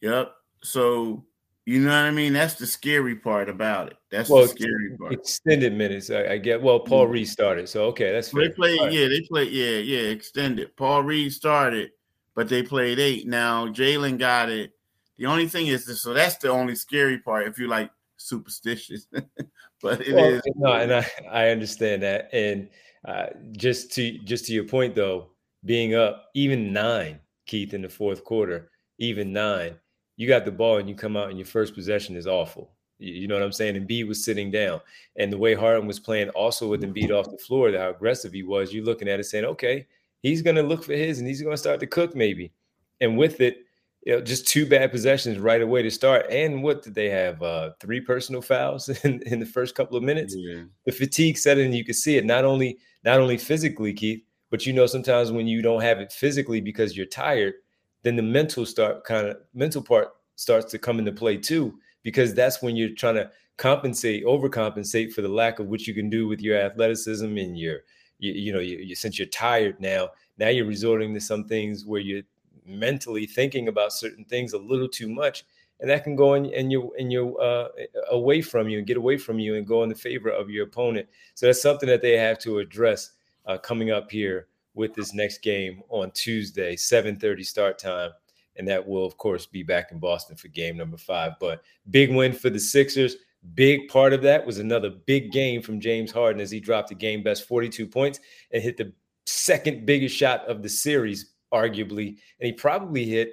Yep. 0.00 0.32
So 0.62 1.24
you 1.64 1.80
know 1.80 1.90
what 1.90 2.06
I 2.06 2.10
mean? 2.10 2.32
That's 2.32 2.54
the 2.54 2.66
scary 2.66 3.16
part 3.16 3.48
about 3.48 3.88
it. 3.88 3.96
That's 4.10 4.28
well, 4.28 4.42
the 4.42 4.48
scary 4.48 4.96
part. 4.98 5.12
Extended 5.12 5.72
minutes. 5.72 6.10
I, 6.10 6.32
I 6.32 6.38
get. 6.38 6.60
Well, 6.60 6.80
Paul 6.80 7.04
mm-hmm. 7.04 7.12
Reed 7.12 7.28
started, 7.28 7.68
so 7.68 7.84
okay, 7.86 8.12
that's 8.12 8.30
fair. 8.30 8.48
They 8.48 8.54
played. 8.54 8.80
Right. 8.80 8.92
Yeah, 8.92 9.08
they 9.08 9.20
played. 9.20 9.52
Yeah, 9.52 9.78
yeah. 9.78 10.10
Extended. 10.10 10.76
Paul 10.76 11.04
Reed 11.04 11.32
started, 11.32 11.90
but 12.34 12.48
they 12.48 12.62
played 12.62 12.98
eight. 12.98 13.26
Now 13.28 13.68
Jalen 13.68 14.18
got 14.18 14.48
it. 14.48 14.72
The 15.18 15.26
only 15.26 15.46
thing 15.46 15.68
is, 15.68 15.86
this, 15.86 16.02
so 16.02 16.12
that's 16.12 16.36
the 16.36 16.48
only 16.48 16.74
scary 16.74 17.18
part. 17.18 17.46
If 17.46 17.58
you 17.58 17.68
like 17.68 17.90
superstitious, 18.16 19.06
but 19.82 20.00
it 20.00 20.14
well, 20.14 20.24
is. 20.24 20.42
No, 20.56 20.72
and 20.72 20.92
I, 20.92 21.06
I 21.30 21.48
understand 21.50 22.02
that. 22.02 22.28
And 22.32 22.68
uh, 23.06 23.26
just 23.52 23.92
to 23.92 24.18
just 24.18 24.46
to 24.46 24.52
your 24.52 24.64
point 24.64 24.96
though, 24.96 25.28
being 25.64 25.94
up 25.94 26.26
even 26.34 26.72
nine 26.72 27.20
Keith, 27.46 27.74
in 27.74 27.82
the 27.82 27.88
fourth 27.88 28.24
quarter, 28.24 28.70
even 28.98 29.32
nine, 29.32 29.76
you 30.22 30.28
got 30.28 30.44
the 30.44 30.52
ball 30.52 30.76
and 30.76 30.88
you 30.88 30.94
come 30.94 31.16
out 31.16 31.30
and 31.30 31.38
your 31.38 31.46
first 31.46 31.74
possession 31.74 32.14
is 32.14 32.28
awful. 32.28 32.70
You 33.00 33.26
know 33.26 33.34
what 33.34 33.42
I'm 33.42 33.50
saying? 33.50 33.74
Embiid 33.74 34.06
was 34.06 34.24
sitting 34.24 34.52
down. 34.52 34.80
And 35.16 35.32
the 35.32 35.36
way 35.36 35.54
Harden 35.54 35.88
was 35.88 35.98
playing 35.98 36.28
also 36.28 36.68
with 36.68 36.82
Embiid 36.82 37.10
off 37.10 37.28
the 37.28 37.38
floor, 37.38 37.72
how 37.72 37.90
aggressive 37.90 38.32
he 38.32 38.44
was, 38.44 38.72
you're 38.72 38.84
looking 38.84 39.08
at 39.08 39.18
it 39.18 39.24
saying, 39.24 39.44
okay, 39.46 39.84
he's 40.20 40.40
going 40.40 40.54
to 40.54 40.62
look 40.62 40.84
for 40.84 40.92
his 40.92 41.18
and 41.18 41.26
he's 41.26 41.42
going 41.42 41.52
to 41.52 41.60
start 41.60 41.80
to 41.80 41.88
cook 41.88 42.14
maybe. 42.14 42.52
And 43.00 43.18
with 43.18 43.40
it, 43.40 43.64
you 44.06 44.12
know, 44.12 44.20
just 44.20 44.46
two 44.46 44.64
bad 44.64 44.92
possessions 44.92 45.40
right 45.40 45.60
away 45.60 45.82
to 45.82 45.90
start. 45.90 46.26
And 46.30 46.62
what 46.62 46.82
did 46.82 46.94
they 46.94 47.10
have? 47.10 47.42
Uh, 47.42 47.70
three 47.80 48.00
personal 48.00 48.42
fouls 48.42 48.88
in, 49.04 49.20
in 49.22 49.40
the 49.40 49.46
first 49.46 49.74
couple 49.74 49.96
of 49.96 50.04
minutes. 50.04 50.36
Yeah. 50.38 50.62
The 50.86 50.92
fatigue 50.92 51.36
set 51.36 51.58
in. 51.58 51.72
You 51.72 51.84
could 51.84 51.96
see 51.96 52.16
it 52.16 52.24
not 52.24 52.44
only 52.44 52.78
not 53.02 53.18
only 53.18 53.38
physically, 53.38 53.92
Keith, 53.92 54.22
but 54.52 54.66
you 54.66 54.72
know 54.72 54.86
sometimes 54.86 55.32
when 55.32 55.48
you 55.48 55.62
don't 55.62 55.82
have 55.82 55.98
it 55.98 56.12
physically 56.12 56.60
because 56.60 56.96
you're 56.96 57.06
tired, 57.06 57.54
then 58.02 58.16
the 58.16 58.22
mental 58.22 58.66
start 58.66 59.04
kind 59.04 59.28
of 59.28 59.36
mental 59.54 59.82
part 59.82 60.08
starts 60.36 60.70
to 60.72 60.78
come 60.78 60.98
into 60.98 61.12
play 61.12 61.36
too 61.36 61.78
because 62.02 62.34
that's 62.34 62.62
when 62.62 62.76
you're 62.76 62.94
trying 62.94 63.14
to 63.14 63.30
compensate, 63.56 64.24
overcompensate 64.24 65.12
for 65.12 65.22
the 65.22 65.28
lack 65.28 65.58
of 65.58 65.68
what 65.68 65.86
you 65.86 65.94
can 65.94 66.10
do 66.10 66.26
with 66.26 66.40
your 66.40 66.58
athleticism 66.58 67.36
and 67.36 67.58
your, 67.58 67.80
you, 68.18 68.32
you 68.32 68.52
know, 68.52 68.60
you, 68.60 68.78
you, 68.78 68.94
since 68.94 69.18
you're 69.18 69.28
tired 69.28 69.80
now, 69.80 70.08
now 70.38 70.48
you're 70.48 70.66
resorting 70.66 71.14
to 71.14 71.20
some 71.20 71.44
things 71.44 71.84
where 71.84 72.00
you're 72.00 72.22
mentally 72.66 73.26
thinking 73.26 73.68
about 73.68 73.92
certain 73.92 74.24
things 74.24 74.52
a 74.52 74.58
little 74.58 74.88
too 74.88 75.08
much, 75.08 75.44
and 75.80 75.90
that 75.90 76.04
can 76.04 76.16
go 76.16 76.34
in 76.34 76.46
and 76.54 76.70
you 76.70 76.92
and 76.98 77.12
you 77.12 77.36
uh, 77.38 77.68
away 78.10 78.40
from 78.40 78.68
you 78.68 78.78
and 78.78 78.86
get 78.86 78.96
away 78.96 79.16
from 79.16 79.38
you 79.38 79.56
and 79.56 79.66
go 79.66 79.82
in 79.82 79.88
the 79.88 79.94
favor 79.94 80.30
of 80.30 80.48
your 80.48 80.64
opponent. 80.64 81.08
So 81.34 81.46
that's 81.46 81.60
something 81.60 81.88
that 81.88 82.02
they 82.02 82.16
have 82.16 82.38
to 82.40 82.58
address 82.58 83.10
uh, 83.46 83.58
coming 83.58 83.90
up 83.90 84.10
here 84.10 84.46
with 84.74 84.94
this 84.94 85.14
next 85.14 85.42
game 85.42 85.82
on 85.88 86.10
Tuesday, 86.12 86.76
7:30 86.76 87.44
start 87.44 87.78
time 87.78 88.12
and 88.56 88.68
that 88.68 88.86
will 88.86 89.04
of 89.04 89.16
course 89.16 89.46
be 89.46 89.62
back 89.62 89.92
in 89.92 89.98
Boston 89.98 90.36
for 90.36 90.48
game 90.48 90.76
number 90.76 90.96
five. 90.96 91.32
But 91.40 91.62
big 91.90 92.14
win 92.14 92.32
for 92.32 92.50
the 92.50 92.60
Sixers. 92.60 93.16
Big 93.54 93.88
part 93.88 94.12
of 94.12 94.22
that 94.22 94.46
was 94.46 94.58
another 94.58 94.90
big 94.90 95.32
game 95.32 95.62
from 95.62 95.80
James 95.80 96.12
Harden 96.12 96.40
as 96.40 96.50
he 96.50 96.60
dropped 96.60 96.92
a 96.92 96.94
game 96.94 97.22
best 97.22 97.48
42 97.48 97.86
points 97.86 98.20
and 98.52 98.62
hit 98.62 98.76
the 98.76 98.92
second 99.26 99.84
biggest 99.84 100.16
shot 100.16 100.46
of 100.46 100.62
the 100.62 100.68
series, 100.68 101.32
arguably. 101.52 102.18
And 102.38 102.46
he 102.46 102.52
probably 102.52 103.04
hit 103.04 103.32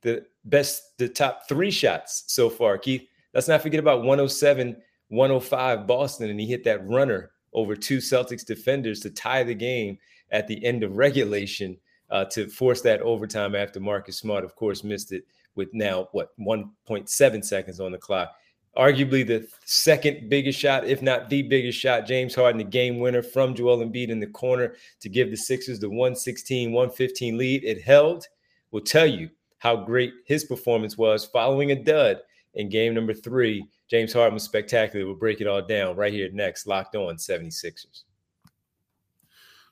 the 0.00 0.24
best, 0.46 0.96
the 0.96 1.08
top 1.08 1.46
three 1.46 1.70
shots 1.70 2.24
so 2.28 2.48
far. 2.48 2.78
Keith, 2.78 3.06
let's 3.34 3.48
not 3.48 3.60
forget 3.60 3.80
about 3.80 3.98
107, 3.98 4.76
105 5.08 5.86
Boston. 5.86 6.30
And 6.30 6.40
he 6.40 6.46
hit 6.46 6.64
that 6.64 6.86
runner 6.88 7.32
over 7.52 7.76
two 7.76 7.98
Celtics 7.98 8.46
defenders 8.46 9.00
to 9.00 9.10
tie 9.10 9.42
the 9.42 9.54
game 9.54 9.98
at 10.30 10.46
the 10.46 10.64
end 10.64 10.82
of 10.82 10.96
regulation 10.96 11.76
uh, 12.10 12.24
to 12.26 12.48
force 12.48 12.80
that 12.82 13.00
overtime 13.02 13.54
after 13.54 13.80
Marcus 13.80 14.18
Smart, 14.18 14.44
of 14.44 14.56
course, 14.56 14.84
missed 14.84 15.12
it 15.12 15.24
with 15.54 15.68
now 15.72 16.08
what 16.12 16.30
1.7 16.38 17.44
seconds 17.44 17.80
on 17.80 17.92
the 17.92 17.98
clock. 17.98 18.32
Arguably 18.76 19.26
the 19.26 19.48
second 19.64 20.28
biggest 20.28 20.58
shot, 20.58 20.86
if 20.86 21.02
not 21.02 21.28
the 21.28 21.42
biggest 21.42 21.78
shot, 21.78 22.06
James 22.06 22.34
Harden, 22.34 22.58
the 22.58 22.64
game 22.64 23.00
winner 23.00 23.22
from 23.22 23.54
Joel 23.54 23.78
Embiid 23.78 24.10
in 24.10 24.20
the 24.20 24.28
corner 24.28 24.74
to 25.00 25.08
give 25.08 25.30
the 25.30 25.36
Sixers 25.36 25.80
the 25.80 25.88
116, 25.88 26.72
115 26.72 27.36
lead. 27.36 27.64
It 27.64 27.82
held. 27.82 28.26
Will 28.70 28.80
tell 28.80 29.06
you 29.06 29.28
how 29.58 29.76
great 29.76 30.12
his 30.24 30.44
performance 30.44 30.96
was 30.96 31.24
following 31.24 31.72
a 31.72 31.82
dud 31.82 32.20
in 32.54 32.68
game 32.68 32.94
number 32.94 33.12
three. 33.12 33.66
James 33.88 34.12
Harden 34.12 34.34
was 34.34 34.44
spectacular. 34.44 35.04
We'll 35.04 35.16
break 35.16 35.40
it 35.40 35.48
all 35.48 35.62
down 35.62 35.96
right 35.96 36.12
here 36.12 36.30
next, 36.32 36.66
locked 36.68 36.94
on 36.94 37.16
76ers. 37.16 38.04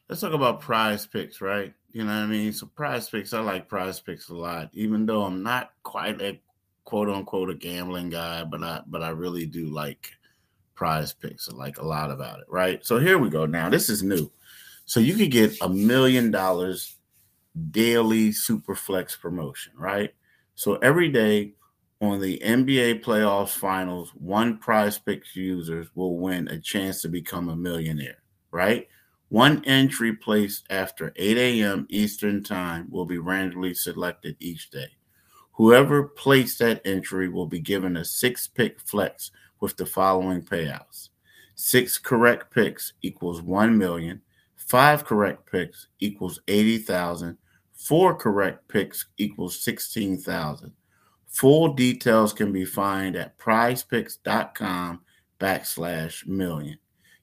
Let's 0.09 0.23
talk 0.23 0.33
about 0.33 0.61
prize 0.61 1.07
picks, 1.07 1.41
right? 1.41 1.75
You 1.93 2.05
know 2.05 2.15
what 2.15 2.25
I 2.25 2.27
mean? 2.27 2.53
So 2.53 2.67
prize 2.67 3.09
picks, 3.11 3.33
I 3.33 3.41
like 3.41 3.69
prize 3.69 4.01
picks 4.01 4.29
a 4.31 4.35
lot, 4.35 4.71
even 4.73 5.05
though 5.05 5.23
I'm 5.23 5.43
not 5.43 5.73
quite 5.83 6.21
a 6.23 6.41
quote 6.85 7.11
unquote 7.11 7.51
a 7.51 7.55
gambling 7.55 8.09
guy, 8.09 8.45
but 8.45 8.63
I 8.63 8.81
but 8.87 9.03
I 9.03 9.11
really 9.11 9.45
do 9.45 9.67
like 9.67 10.11
prize 10.75 11.13
picks. 11.13 11.49
I 11.49 11.53
like 11.53 11.79
a 11.79 11.85
lot 11.85 12.11
about 12.11 12.41
it, 12.41 12.47
right? 12.49 12.85
So 12.85 12.99
here 12.99 13.19
we 13.19 13.29
go. 13.29 13.45
Now 13.45 13.69
this 13.69 13.91
is 13.91 14.03
new. 14.03 14.31
So 14.87 15.01
you 15.01 15.15
could 15.17 15.31
get 15.31 15.55
a 15.61 15.69
million 15.69 16.31
dollars 16.31 16.97
daily 17.71 18.33
super 18.33 18.75
flex 18.75 19.15
promotion, 19.17 19.73
right? 19.77 20.15
So 20.55 20.77
every 20.77 21.11
day 21.11 21.53
on 22.01 22.21
the 22.21 22.39
NBA 22.39 23.03
playoffs 23.03 23.51
finals, 23.51 24.11
one 24.15 24.57
prize 24.57 24.99
picks 24.99 25.37
users 25.37 25.89
will 25.95 26.17
win 26.17 26.49
a 26.49 26.59
chance 26.59 27.03
to 27.03 27.09
become 27.09 27.49
a 27.49 27.57
millionaire, 27.57 28.23
right? 28.51 28.89
One 29.29 29.63
entry 29.65 30.15
placed 30.15 30.67
after 30.71 31.13
8 31.17 31.37
a.m. 31.37 31.87
Eastern 31.91 32.43
Time 32.43 32.89
will 32.91 33.05
be 33.05 33.19
randomly 33.19 33.75
selected 33.75 34.37
each 34.41 34.71
day. 34.71 34.89
Whoever 35.53 36.05
placed 36.05 36.61
that 36.61 36.81
entry 36.85 37.29
will 37.29 37.47
be 37.47 37.61
given 37.61 37.97
a 37.97 38.05
six 38.05 38.47
pick 38.47 38.81
flex 38.81 39.31
with 39.61 39.77
the 39.77 39.87
following 39.87 40.43
payouts 40.43 41.11
six 41.59 41.99
correct 41.99 42.55
picks 42.55 42.93
equals 43.03 43.43
1 43.43 43.77
million, 43.77 44.23
five 44.55 45.05
correct 45.05 45.51
picks 45.51 45.89
equals 45.99 46.41
80,000, 46.47 47.37
four 47.73 48.15
correct 48.15 48.69
picks 48.69 49.07
equals 49.19 49.61
16,000. 49.61 50.73
Full 51.27 51.75
details 51.75 52.33
can 52.33 52.53
be 52.53 52.65
found 52.65 53.17
at 53.17 53.37
prizepicks.com 53.39 55.01
backslash 55.41 56.27
million. 56.27 56.79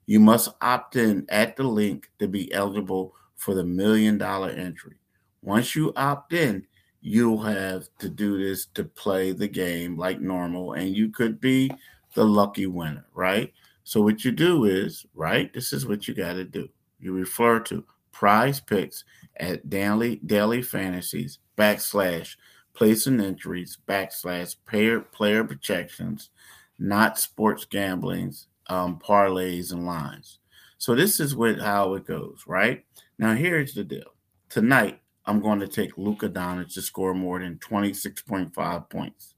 You 0.05 0.19
must 0.19 0.49
opt 0.61 0.95
in 0.95 1.25
at 1.29 1.55
the 1.55 1.63
link 1.63 2.11
to 2.19 2.27
be 2.27 2.53
eligible 2.53 3.15
for 3.35 3.53
the 3.53 3.63
million 3.63 4.17
dollar 4.17 4.49
entry. 4.49 4.95
Once 5.41 5.75
you 5.75 5.93
opt 5.95 6.33
in, 6.33 6.65
you'll 7.01 7.41
have 7.41 7.87
to 7.99 8.09
do 8.09 8.37
this 8.37 8.65
to 8.73 8.83
play 8.83 9.31
the 9.31 9.47
game 9.47 9.97
like 9.97 10.19
normal, 10.19 10.73
and 10.73 10.95
you 10.95 11.09
could 11.09 11.39
be 11.39 11.71
the 12.15 12.23
lucky 12.23 12.65
winner, 12.65 13.05
right? 13.13 13.53
So, 13.83 14.01
what 14.01 14.25
you 14.25 14.31
do 14.31 14.65
is, 14.65 15.05
right, 15.13 15.53
this 15.53 15.71
is 15.71 15.85
what 15.85 16.07
you 16.07 16.13
got 16.13 16.33
to 16.33 16.43
do. 16.43 16.67
You 16.99 17.13
refer 17.13 17.59
to 17.61 17.85
prize 18.11 18.59
picks 18.59 19.03
at 19.37 19.69
daily, 19.69 20.15
daily 20.25 20.61
fantasies 20.61 21.39
backslash 21.57 22.35
placing 22.73 23.21
entries 23.21 23.77
backslash 23.87 24.55
player, 24.67 24.99
player 24.99 25.43
projections, 25.43 26.29
not 26.77 27.17
sports 27.19 27.65
gamblings 27.65 28.47
um, 28.67 28.99
parlays 28.99 29.71
and 29.71 29.85
lines. 29.85 30.39
So 30.77 30.95
this 30.95 31.19
is 31.19 31.35
what 31.35 31.59
how 31.59 31.93
it 31.95 32.05
goes, 32.05 32.43
right? 32.47 32.83
Now 33.17 33.33
here's 33.33 33.73
the 33.73 33.83
deal. 33.83 34.13
Tonight 34.49 34.99
I'm 35.25 35.39
going 35.39 35.59
to 35.59 35.67
take 35.67 35.97
Luka 35.97 36.29
Doncic 36.29 36.73
to 36.73 36.81
score 36.81 37.13
more 37.13 37.39
than 37.39 37.57
26.5 37.57 38.89
points. 38.89 39.33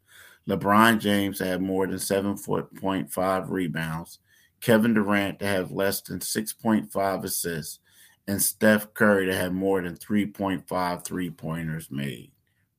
LeBron 0.47 0.99
James 0.99 1.39
to 1.39 1.45
have 1.45 1.61
more 1.61 1.87
than 1.87 1.97
7.5 1.97 3.49
rebounds. 3.49 4.19
Kevin 4.61 4.93
Durant 4.93 5.39
to 5.39 5.45
have 5.45 5.71
less 5.71 6.01
than 6.01 6.19
6.5 6.19 7.23
assists. 7.23 7.79
And 8.27 8.41
Steph 8.41 8.93
Curry 8.93 9.27
to 9.27 9.35
have 9.35 9.53
more 9.53 9.81
than 9.81 9.95
3.5 9.95 11.05
three 11.05 11.29
pointers 11.29 11.89
made, 11.89 12.31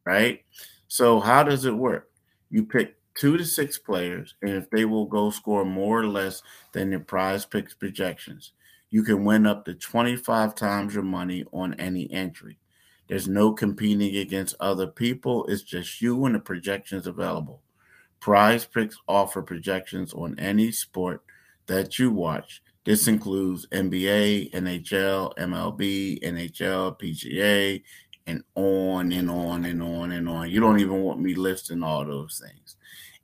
right? 0.04 0.44
So, 0.88 1.20
how 1.20 1.42
does 1.42 1.64
it 1.64 1.74
work? 1.74 2.10
You 2.50 2.66
pick 2.66 2.97
two 3.18 3.36
to 3.36 3.44
six 3.44 3.78
players, 3.78 4.34
and 4.42 4.52
if 4.52 4.70
they 4.70 4.84
will 4.84 5.04
go 5.04 5.28
score 5.30 5.64
more 5.64 6.00
or 6.00 6.06
less 6.06 6.40
than 6.72 6.90
their 6.90 7.00
prize 7.00 7.44
picks 7.44 7.74
projections, 7.74 8.52
you 8.90 9.02
can 9.02 9.24
win 9.24 9.44
up 9.44 9.64
to 9.64 9.74
25 9.74 10.54
times 10.54 10.94
your 10.94 11.02
money 11.02 11.44
on 11.52 11.74
any 11.74 12.10
entry. 12.12 12.58
There's 13.08 13.26
no 13.26 13.52
competing 13.52 14.16
against 14.16 14.54
other 14.60 14.86
people, 14.86 15.44
it's 15.46 15.62
just 15.62 16.00
you 16.00 16.24
and 16.26 16.34
the 16.36 16.38
projections 16.38 17.06
available. 17.06 17.60
Prize 18.20 18.64
picks 18.64 18.96
offer 19.08 19.42
projections 19.42 20.14
on 20.14 20.38
any 20.38 20.70
sport 20.70 21.22
that 21.66 21.98
you 21.98 22.10
watch. 22.10 22.62
This 22.84 23.08
includes 23.08 23.66
NBA, 23.72 24.52
NHL, 24.52 25.36
MLB, 25.36 26.22
NHL, 26.22 26.98
PGA, 26.98 27.82
and 28.26 28.44
on 28.54 29.12
and 29.12 29.30
on 29.30 29.64
and 29.64 29.82
on 29.82 30.12
and 30.12 30.28
on. 30.28 30.50
You 30.50 30.60
don't 30.60 30.80
even 30.80 31.02
want 31.02 31.20
me 31.20 31.34
listing 31.34 31.82
all 31.82 32.04
those 32.04 32.42
things. 32.44 32.76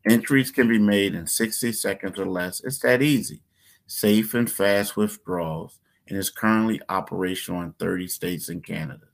Entries 0.06 0.50
can 0.50 0.68
be 0.68 0.78
made 0.78 1.14
in 1.14 1.26
60 1.26 1.73
seconds 1.73 2.18
or 2.18 2.26
less. 2.26 2.62
It's 2.62 2.78
that 2.80 3.02
easy. 3.02 3.40
Safe 3.87 4.34
and 4.34 4.50
fast 4.50 4.96
withdrawals, 4.96 5.80
and 6.08 6.18
is 6.18 6.30
currently 6.30 6.80
operational 6.88 7.62
in 7.62 7.73
30 7.73 8.08
states 8.08 8.49
and 8.49 8.64
Canada. 8.64 9.06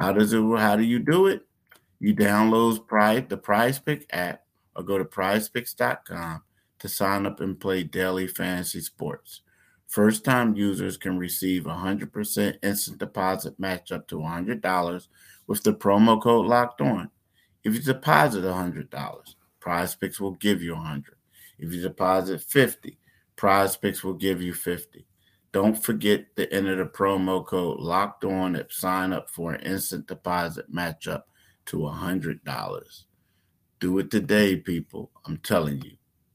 How 0.00 0.12
does 0.12 0.32
it? 0.32 0.40
How 0.40 0.76
do 0.76 0.82
you 0.82 0.98
do 0.98 1.26
it? 1.26 1.46
You 1.98 2.14
download 2.14 3.28
the 3.28 3.36
Prize 3.36 3.78
Pick 3.78 4.06
app 4.10 4.44
or 4.74 4.82
go 4.82 4.96
to 4.96 5.04
prizepicks.com 5.04 6.42
to 6.78 6.88
sign 6.88 7.26
up 7.26 7.40
and 7.40 7.60
play 7.60 7.82
daily 7.82 8.26
fantasy 8.26 8.80
sports. 8.80 9.42
First 9.86 10.24
time 10.24 10.54
users 10.54 10.96
can 10.96 11.18
receive 11.18 11.64
100% 11.64 12.56
instant 12.62 12.98
deposit 12.98 13.60
match 13.60 13.92
up 13.92 14.08
to 14.08 14.16
$100 14.18 15.08
with 15.46 15.62
the 15.62 15.74
promo 15.74 16.22
code 16.22 16.46
locked 16.46 16.80
on. 16.80 17.10
If 17.62 17.74
you 17.74 17.80
deposit 17.80 18.44
$100, 18.44 19.34
Prize 19.60 19.94
Picks 19.94 20.18
will 20.20 20.32
give 20.32 20.62
you 20.62 20.72
100. 20.72 21.14
If 21.58 21.72
you 21.72 21.82
deposit 21.82 22.40
50, 22.40 22.98
Prize 23.36 23.76
Picks 23.76 24.02
will 24.02 24.14
give 24.14 24.42
you 24.42 24.52
50. 24.54 25.06
Don't 25.52 25.82
forget 25.82 26.36
to 26.36 26.52
enter 26.52 26.76
the 26.76 26.84
promo 26.84 27.44
code 27.44 27.80
locked 27.80 28.24
on 28.24 28.54
at 28.56 28.72
sign 28.72 29.12
up 29.12 29.28
for 29.28 29.52
an 29.52 29.60
instant 29.62 30.06
deposit 30.06 30.72
matchup 30.72 31.22
to 31.66 31.86
hundred 31.86 32.44
dollars. 32.44 33.06
Do 33.80 33.98
it 33.98 34.10
today, 34.10 34.56
people. 34.56 35.10
I'm 35.26 35.38
telling 35.38 35.82
you, 35.82 35.92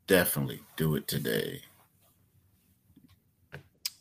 definitely 0.07 0.61
do 0.75 0.95
it 0.95 1.07
today. 1.07 1.61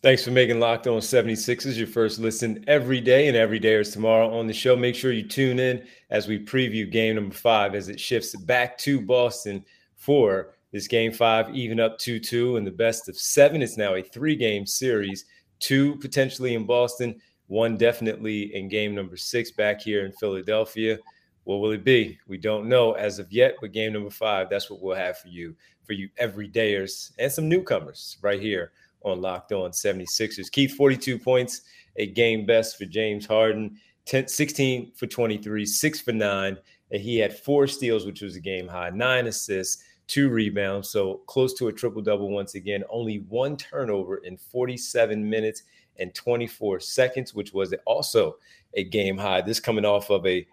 Thanks 0.05 0.23
for 0.23 0.33
making 0.33 0.61
Locked 0.61 0.87
On 0.87 1.01
76ers 1.01 1.79
your 1.79 1.87
first 1.87 2.19
listen 2.19 2.63
every 2.69 3.01
day, 3.01 3.27
and 3.27 3.35
every 3.35 3.59
day 3.59 3.73
is 3.77 3.91
tomorrow 3.91 4.39
on 4.39 4.47
the 4.47 4.53
show. 4.53 4.77
Make 4.77 4.95
sure 4.95 5.13
you 5.13 5.27
tune 5.27 5.59
in 5.59 5.83
as 6.11 6.29
we 6.29 6.39
preview 6.39 6.93
game 6.93 7.15
number 7.15 7.35
five 7.35 7.75
as 7.75 7.89
it 7.89 7.99
shifts 7.99 8.37
back 8.37 8.77
to 8.81 9.01
Boston 9.01 9.65
for 9.97 10.57
this 10.73 10.87
game 10.89 11.11
five, 11.11 11.49
even 11.57 11.81
up 11.81 11.97
2 11.99 12.21
2 12.21 12.59
in 12.59 12.65
the 12.65 12.71
best 12.71 13.09
of 13.09 13.17
seven. 13.17 13.63
It's 13.63 13.79
now 13.79 13.95
a 13.95 14.03
three 14.03 14.37
game 14.37 14.67
series, 14.67 15.25
two 15.59 15.97
potentially 15.97 16.53
in 16.55 16.67
Boston, 16.67 17.19
one 17.47 17.79
definitely 17.79 18.55
in 18.55 18.69
game 18.69 18.95
number 18.95 19.17
six 19.17 19.53
back 19.53 19.81
here 19.81 20.05
in 20.05 20.13
Philadelphia. 20.13 20.99
What 21.45 21.61
will 21.61 21.71
it 21.71 21.83
be? 21.83 22.19
We 22.29 22.37
don't 22.37 22.69
know 22.69 22.93
as 22.93 23.19
of 23.19 23.33
yet, 23.33 23.55
but 23.59 23.73
game 23.73 23.95
number 23.95 24.11
five, 24.11 24.51
that's 24.51 24.69
what 24.69 24.83
we'll 24.83 24.97
have 24.97 25.17
for 25.17 25.29
you, 25.29 25.57
for 25.87 25.95
you 25.95 26.11
everydayers 26.21 27.13
and 27.19 27.33
some 27.33 27.49
newcomers 27.49 28.19
right 28.21 28.39
here 28.39 28.73
on 29.05 29.21
Locked 29.21 29.53
On 29.53 29.71
76ers. 29.71 30.51
Keith, 30.51 30.75
42 30.75 31.19
points, 31.19 31.63
a 31.97 32.07
game 32.07 32.47
best 32.47 32.77
for 32.77 32.85
James 32.85 33.27
Harden, 33.27 33.77
10, 34.07 34.29
16 34.29 34.93
for 34.95 35.07
23, 35.07 35.65
six 35.65 36.01
for 36.01 36.13
nine. 36.13 36.57
And 36.91 37.01
he 37.01 37.19
had 37.19 37.37
four 37.37 37.67
steals, 37.67 38.07
which 38.07 38.23
was 38.23 38.37
a 38.37 38.41
game 38.41 38.69
high, 38.69 38.91
nine 38.91 39.27
assists, 39.27 39.85
two 40.07 40.29
rebounds. 40.29 40.91
So 40.91 41.23
close 41.27 41.55
to 41.55 41.69
a 41.69 41.73
triple 41.73 42.03
double 42.03 42.31
once 42.31 42.55
again. 42.55 42.85
Only 42.91 43.21
one 43.29 43.57
turnover 43.57 44.19
in 44.19 44.37
47 44.37 45.29
minutes 45.29 45.63
and 45.99 46.15
24 46.15 46.81
seconds, 46.81 47.35
which 47.35 47.53
was 47.53 47.75
also 47.87 48.37
a 48.75 48.85
game 48.85 49.17
high. 49.17 49.41
This 49.41 49.61
coming 49.61 49.85
off 49.85 50.11
of 50.11 50.27
a 50.27 50.47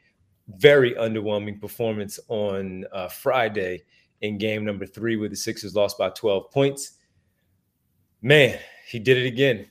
very 0.57 0.93
underwhelming 0.93 1.59
performance 1.59 2.19
on 2.27 2.85
uh, 2.91 3.07
Friday 3.07 3.83
in 4.21 4.37
game 4.37 4.63
number 4.65 4.85
three, 4.85 5.17
where 5.17 5.29
the 5.29 5.35
Sixers 5.35 5.75
lost 5.75 5.97
by 5.97 6.09
12 6.09 6.51
points. 6.51 6.93
Man, 8.21 8.59
he 8.87 8.99
did 8.99 9.17
it 9.17 9.25
again. 9.25 9.65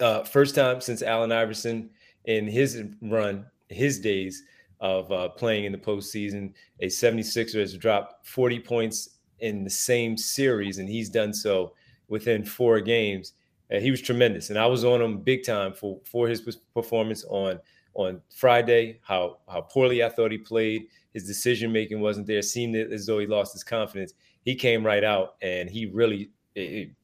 Uh, 0.00 0.22
first 0.22 0.54
time 0.54 0.80
since 0.80 1.02
Allen 1.02 1.32
Iverson 1.32 1.90
in 2.26 2.46
his 2.46 2.82
run, 3.00 3.46
his 3.68 3.98
days 3.98 4.44
of 4.80 5.10
uh, 5.10 5.30
playing 5.30 5.64
in 5.64 5.72
the 5.72 5.78
postseason, 5.78 6.52
a 6.80 6.86
76er 6.86 7.60
has 7.60 7.76
dropped 7.76 8.26
40 8.26 8.60
points 8.60 9.18
in 9.40 9.64
the 9.64 9.70
same 9.70 10.16
series, 10.16 10.78
and 10.78 10.88
he's 10.88 11.08
done 11.08 11.32
so 11.32 11.72
within 12.08 12.44
four 12.44 12.80
games. 12.80 13.32
Uh, 13.74 13.80
he 13.80 13.90
was 13.90 14.02
tremendous, 14.02 14.50
and 14.50 14.58
I 14.58 14.66
was 14.66 14.84
on 14.84 15.00
him 15.00 15.18
big 15.18 15.44
time 15.44 15.72
for 15.72 16.00
for 16.04 16.28
his 16.28 16.40
performance 16.74 17.24
on 17.24 17.58
on 17.94 18.20
Friday. 18.34 19.00
How 19.02 19.38
how 19.48 19.62
poorly 19.62 20.02
I 20.02 20.08
thought 20.08 20.32
he 20.32 20.38
played. 20.38 20.86
His 21.12 21.26
decision 21.26 21.72
making 21.72 22.00
wasn't 22.00 22.26
there. 22.26 22.42
Seemed 22.42 22.76
as 22.76 23.06
though 23.06 23.18
he 23.18 23.26
lost 23.26 23.52
his 23.52 23.64
confidence. 23.64 24.14
He 24.42 24.54
came 24.54 24.84
right 24.84 25.04
out, 25.04 25.36
and 25.42 25.68
he 25.68 25.86
really 25.86 26.30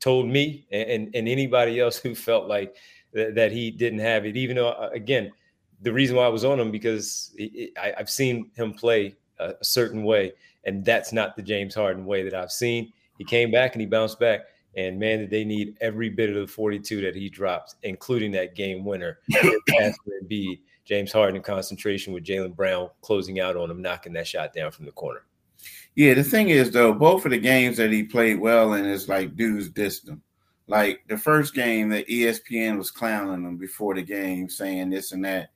told 0.00 0.28
me 0.28 0.66
and, 0.70 1.14
and 1.14 1.28
anybody 1.28 1.80
else 1.80 1.96
who 1.96 2.14
felt 2.14 2.48
like 2.48 2.76
th- 3.14 3.34
that 3.34 3.52
he 3.52 3.70
didn't 3.70 4.00
have 4.00 4.24
it, 4.26 4.36
even 4.36 4.56
though, 4.56 4.70
uh, 4.70 4.90
again, 4.92 5.32
the 5.82 5.92
reason 5.92 6.16
why 6.16 6.24
I 6.24 6.28
was 6.28 6.44
on 6.44 6.58
him 6.58 6.70
because 6.70 7.32
it, 7.36 7.72
I, 7.78 7.92
have 7.96 8.10
seen 8.10 8.50
him 8.56 8.72
play 8.72 9.16
a, 9.38 9.54
a, 9.60 9.64
certain 9.64 10.02
way, 10.04 10.32
and 10.64 10.84
that's 10.84 11.12
not 11.12 11.36
the 11.36 11.42
James 11.42 11.74
Harden 11.74 12.06
way 12.06 12.22
that 12.22 12.34
I've 12.34 12.52
seen. 12.52 12.92
He 13.18 13.24
came 13.24 13.50
back 13.50 13.74
and 13.74 13.80
he 13.80 13.86
bounced 13.86 14.18
back, 14.18 14.42
and 14.76 14.98
man, 14.98 15.18
did 15.18 15.30
they 15.30 15.44
need 15.44 15.76
every 15.80 16.08
bit 16.08 16.30
of 16.30 16.36
the 16.36 16.46
42 16.46 17.00
that 17.02 17.14
he 17.14 17.28
dropped, 17.28 17.76
including 17.82 18.32
that 18.32 18.54
game 18.54 18.84
winner 18.84 19.18
pass 19.68 19.96
Embiid. 20.22 20.60
James 20.84 21.12
Harden 21.12 21.36
in 21.36 21.42
concentration 21.42 22.12
with 22.12 22.24
Jaylen 22.24 22.54
Brown 22.54 22.90
closing 23.00 23.40
out 23.40 23.56
on 23.56 23.70
him, 23.70 23.80
knocking 23.80 24.12
that 24.14 24.26
shot 24.26 24.52
down 24.52 24.70
from 24.70 24.84
the 24.84 24.92
corner. 24.92 25.22
Yeah, 25.96 26.14
the 26.14 26.24
thing 26.24 26.48
is 26.48 26.70
though, 26.70 26.92
both 26.92 27.24
of 27.24 27.30
the 27.30 27.38
games 27.38 27.76
that 27.76 27.92
he 27.92 28.02
played 28.02 28.40
well 28.40 28.74
in 28.74 28.84
is 28.84 29.08
like 29.08 29.36
dudes 29.36 29.70
dissed 29.70 30.08
him. 30.08 30.22
Like 30.66 31.04
the 31.08 31.18
first 31.18 31.54
game 31.54 31.90
that 31.90 32.08
ESPN 32.08 32.78
was 32.78 32.90
clowning 32.90 33.44
him 33.44 33.56
before 33.56 33.94
the 33.94 34.02
game, 34.02 34.48
saying 34.48 34.90
this 34.90 35.12
and 35.12 35.24
that. 35.24 35.50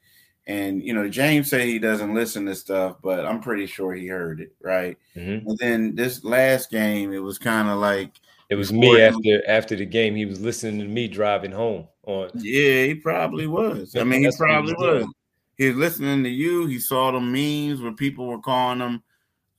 And 0.47 0.83
you 0.83 0.95
know, 0.95 1.09
James 1.09 1.51
said 1.51 1.63
he 1.63 1.79
doesn't 1.79 2.15
listen 2.15 2.47
to 2.47 2.55
stuff, 2.55 2.97
but 3.03 3.27
I'm 3.27 3.41
pretty 3.41 3.67
sure 3.67 3.93
he 3.95 4.07
heard 4.07 4.41
it, 4.41 4.55
right? 4.63 4.97
Mm-hmm. 5.17 5.49
And 5.49 5.59
then 5.59 5.95
this 5.95 6.25
last 6.25 6.71
game, 6.71 7.13
it 7.13 7.19
was 7.19 7.39
kind 7.39 7.69
of 7.69 7.79
like 7.79 8.13
it 8.49 8.55
was 8.55 8.73
me 8.73 9.01
after 9.01 9.43
after 9.47 9.77
the 9.77 9.85
game. 9.85 10.15
He 10.15 10.25
was 10.25 10.41
listening 10.41 10.79
to 10.81 10.87
me 10.87 11.09
driving 11.09 11.53
home 11.53 11.89
on. 12.07 12.31
Yeah, 12.35 12.85
he 12.85 12.95
probably 12.95 13.47
was. 13.47 13.95
I 13.97 14.05
mean, 14.05 14.25
he 14.25 14.31
probably 14.37 14.75
he 14.79 14.85
was. 14.85 15.05
was. 15.05 15.15
He 15.57 15.69
was 15.69 15.77
listening 15.77 16.23
to 16.23 16.31
you. 16.31 16.67
He 16.67 16.79
saw 16.79 17.11
the 17.11 17.21
memes 17.21 17.83
where 17.83 17.93
people 17.93 18.27
were 18.27 18.41
calling 18.41 18.81
him 18.81 19.03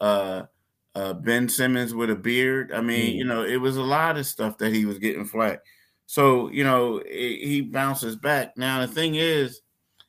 uh 0.02 0.44
uh, 1.00 1.14
Ben 1.14 1.48
Simmons 1.48 1.94
with 1.96 2.10
a 2.10 2.16
beard. 2.16 2.74
I 2.74 2.82
mean, 2.82 3.14
mm. 3.14 3.18
you 3.18 3.24
know, 3.24 3.44
it 3.44 3.58
was 3.58 3.78
a 3.78 3.84
lot 3.84 4.18
of 4.18 4.26
stuff 4.26 4.58
that 4.58 4.74
he 4.74 4.86
was 4.86 5.00
getting 5.00 5.26
flack. 5.26 5.62
So, 6.08 6.50
you 6.50 6.64
know, 6.64 6.98
it, 6.98 7.48
he 7.48 7.62
bounces 7.62 8.16
back. 8.18 8.58
Now, 8.58 8.82
the 8.82 8.88
thing 8.88 9.16
is, 9.16 9.62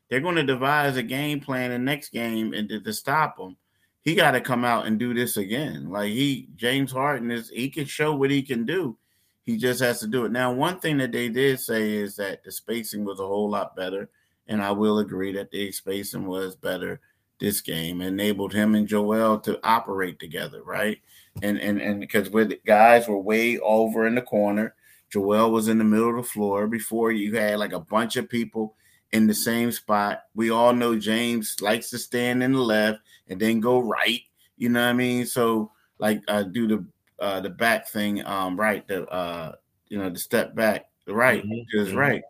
they're 0.08 0.20
going 0.20 0.36
to 0.36 0.42
devise 0.42 0.96
a 0.96 1.02
game 1.02 1.40
plan 1.40 1.70
the 1.70 1.78
next 1.78 2.10
game 2.10 2.52
and 2.54 2.68
to, 2.68 2.80
to 2.80 2.92
stop 2.92 3.38
him. 3.38 3.56
He 4.02 4.14
got 4.14 4.32
to 4.32 4.40
come 4.40 4.64
out 4.64 4.86
and 4.86 4.98
do 4.98 5.14
this 5.14 5.36
again. 5.36 5.90
Like 5.90 6.10
he, 6.10 6.48
James 6.56 6.90
Harden 6.90 7.30
is, 7.30 7.50
he 7.50 7.68
can 7.68 7.84
show 7.84 8.16
what 8.16 8.30
he 8.30 8.42
can 8.42 8.64
do. 8.64 8.98
He 9.44 9.56
just 9.56 9.80
has 9.80 10.00
to 10.00 10.08
do 10.08 10.24
it. 10.24 10.32
Now, 10.32 10.52
one 10.52 10.80
thing 10.80 10.98
that 10.98 11.12
they 11.12 11.28
did 11.28 11.60
say 11.60 11.92
is 11.92 12.16
that 12.16 12.42
the 12.42 12.50
spacing 12.50 13.04
was 13.04 13.20
a 13.20 13.26
whole 13.26 13.48
lot 13.48 13.76
better. 13.76 14.08
And 14.48 14.60
I 14.60 14.72
will 14.72 14.98
agree 14.98 15.32
that 15.34 15.52
the 15.52 15.70
spacing 15.70 16.26
was 16.26 16.56
better 16.56 17.00
this 17.40 17.60
game, 17.60 18.00
enabled 18.00 18.52
him 18.52 18.74
and 18.74 18.86
Joel 18.86 19.40
to 19.40 19.58
operate 19.64 20.18
together, 20.18 20.62
right? 20.62 21.00
And 21.42 21.58
and 21.58 21.80
and 21.80 22.00
because 22.00 22.30
with 22.30 22.52
guys 22.64 23.08
were 23.08 23.18
way 23.18 23.58
over 23.58 24.06
in 24.06 24.14
the 24.14 24.22
corner, 24.22 24.74
Joel 25.10 25.50
was 25.50 25.68
in 25.68 25.78
the 25.78 25.84
middle 25.84 26.10
of 26.10 26.16
the 26.16 26.30
floor. 26.30 26.66
Before 26.66 27.10
you 27.10 27.34
had 27.34 27.58
like 27.58 27.72
a 27.72 27.80
bunch 27.80 28.16
of 28.16 28.28
people 28.28 28.74
in 29.12 29.26
the 29.26 29.34
same 29.34 29.72
spot. 29.72 30.24
We 30.34 30.50
all 30.50 30.72
know 30.72 30.98
James 30.98 31.56
likes 31.60 31.90
to 31.90 31.98
stand 31.98 32.42
in 32.42 32.52
the 32.52 32.60
left 32.60 33.00
and 33.28 33.40
then 33.40 33.60
go 33.60 33.80
right. 33.80 34.20
You 34.56 34.68
know 34.68 34.80
what 34.80 34.90
I 34.90 34.92
mean? 34.92 35.26
So 35.26 35.72
like 35.98 36.22
uh, 36.28 36.44
do 36.44 36.66
the 36.66 36.84
uh, 37.18 37.40
the 37.40 37.50
back 37.50 37.88
thing, 37.88 38.24
um, 38.26 38.58
right? 38.58 38.86
The 38.86 39.06
uh, 39.08 39.52
you 39.88 39.98
know 39.98 40.10
the 40.10 40.18
step 40.18 40.54
back, 40.54 40.86
the 41.06 41.14
right 41.14 41.42
mm-hmm. 41.42 41.78
is 41.78 41.88
mm-hmm. 41.88 41.98
right. 41.98 42.22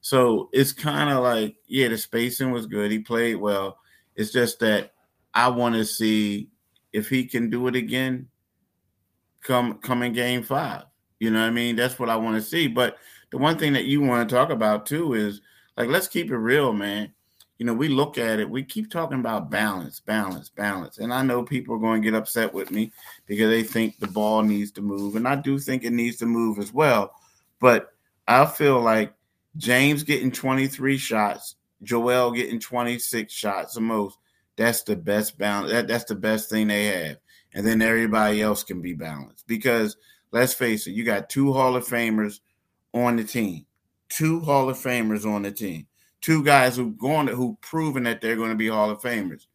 So 0.00 0.50
it's 0.52 0.72
kind 0.72 1.10
of 1.10 1.22
like 1.22 1.56
yeah, 1.66 1.88
the 1.88 1.98
spacing 1.98 2.50
was 2.50 2.66
good. 2.66 2.90
He 2.90 2.98
played 3.00 3.36
well. 3.36 3.78
It's 4.16 4.32
just 4.32 4.60
that 4.60 4.92
I 5.32 5.48
want 5.48 5.74
to 5.74 5.84
see 5.84 6.48
if 6.92 7.08
he 7.08 7.24
can 7.24 7.50
do 7.50 7.66
it 7.66 7.74
again 7.74 8.28
come 9.42 9.74
come 9.78 10.02
in 10.02 10.12
game 10.12 10.42
five. 10.42 10.84
You 11.20 11.30
know 11.30 11.40
what 11.40 11.46
I 11.46 11.50
mean? 11.50 11.76
That's 11.76 11.98
what 11.98 12.10
I 12.10 12.16
want 12.16 12.36
to 12.36 12.42
see. 12.42 12.66
But 12.66 12.96
the 13.30 13.38
one 13.38 13.58
thing 13.58 13.72
that 13.74 13.84
you 13.84 14.00
want 14.00 14.28
to 14.28 14.34
talk 14.34 14.50
about 14.50 14.86
too 14.86 15.14
is 15.14 15.40
like 15.76 15.88
let's 15.88 16.08
keep 16.08 16.30
it 16.30 16.36
real, 16.36 16.72
man. 16.72 17.12
You 17.58 17.66
know, 17.66 17.74
we 17.74 17.88
look 17.88 18.18
at 18.18 18.40
it, 18.40 18.50
we 18.50 18.64
keep 18.64 18.90
talking 18.90 19.20
about 19.20 19.48
balance, 19.48 20.00
balance, 20.00 20.48
balance. 20.48 20.98
And 20.98 21.14
I 21.14 21.22
know 21.22 21.44
people 21.44 21.76
are 21.76 21.80
going 21.80 22.02
to 22.02 22.04
get 22.04 22.18
upset 22.18 22.52
with 22.52 22.72
me 22.72 22.90
because 23.26 23.48
they 23.48 23.62
think 23.62 23.98
the 23.98 24.08
ball 24.08 24.42
needs 24.42 24.72
to 24.72 24.82
move. 24.82 25.14
And 25.14 25.28
I 25.28 25.36
do 25.36 25.60
think 25.60 25.84
it 25.84 25.92
needs 25.92 26.16
to 26.16 26.26
move 26.26 26.58
as 26.58 26.72
well. 26.72 27.14
But 27.60 27.90
I 28.26 28.44
feel 28.46 28.80
like 28.80 29.14
James 29.56 30.02
getting 30.02 30.32
23 30.32 30.98
shots 30.98 31.54
Joel 31.84 32.32
getting 32.32 32.60
26 32.60 33.32
shots 33.32 33.74
the 33.74 33.80
most. 33.80 34.18
That's 34.56 34.82
the 34.82 34.96
best 34.96 35.38
balance. 35.38 35.72
That, 35.72 35.88
that's 35.88 36.04
the 36.04 36.14
best 36.14 36.48
thing 36.48 36.68
they 36.68 36.86
have. 36.86 37.18
And 37.54 37.66
then 37.66 37.82
everybody 37.82 38.42
else 38.42 38.64
can 38.64 38.80
be 38.80 38.94
balanced. 38.94 39.46
Because 39.46 39.96
let's 40.32 40.54
face 40.54 40.86
it, 40.86 40.92
you 40.92 41.04
got 41.04 41.28
two 41.28 41.52
Hall 41.52 41.76
of 41.76 41.86
Famers 41.86 42.40
on 42.92 43.16
the 43.16 43.24
team. 43.24 43.66
Two 44.08 44.40
Hall 44.40 44.68
of 44.68 44.78
Famers 44.78 45.24
on 45.24 45.42
the 45.42 45.52
team. 45.52 45.86
Two 46.20 46.42
guys 46.42 46.76
who 46.76 46.92
going 46.92 47.26
to, 47.26 47.34
who 47.34 47.58
proven 47.60 48.04
that 48.04 48.20
they're 48.20 48.36
going 48.36 48.50
to 48.50 48.56
be 48.56 48.68
Hall 48.68 48.90
of 48.90 49.00
Famers. 49.00 49.46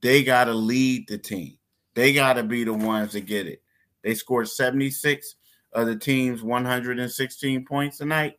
They 0.00 0.22
got 0.22 0.44
to 0.44 0.54
lead 0.54 1.08
the 1.08 1.18
team. 1.18 1.58
They 1.94 2.12
got 2.12 2.34
to 2.34 2.42
be 2.42 2.64
the 2.64 2.72
ones 2.72 3.12
to 3.12 3.20
get 3.20 3.46
it. 3.46 3.62
They 4.02 4.14
scored 4.14 4.48
76 4.48 5.34
of 5.72 5.86
the 5.86 5.96
team's 5.96 6.42
116 6.42 7.64
points 7.66 7.98
tonight. 7.98 8.38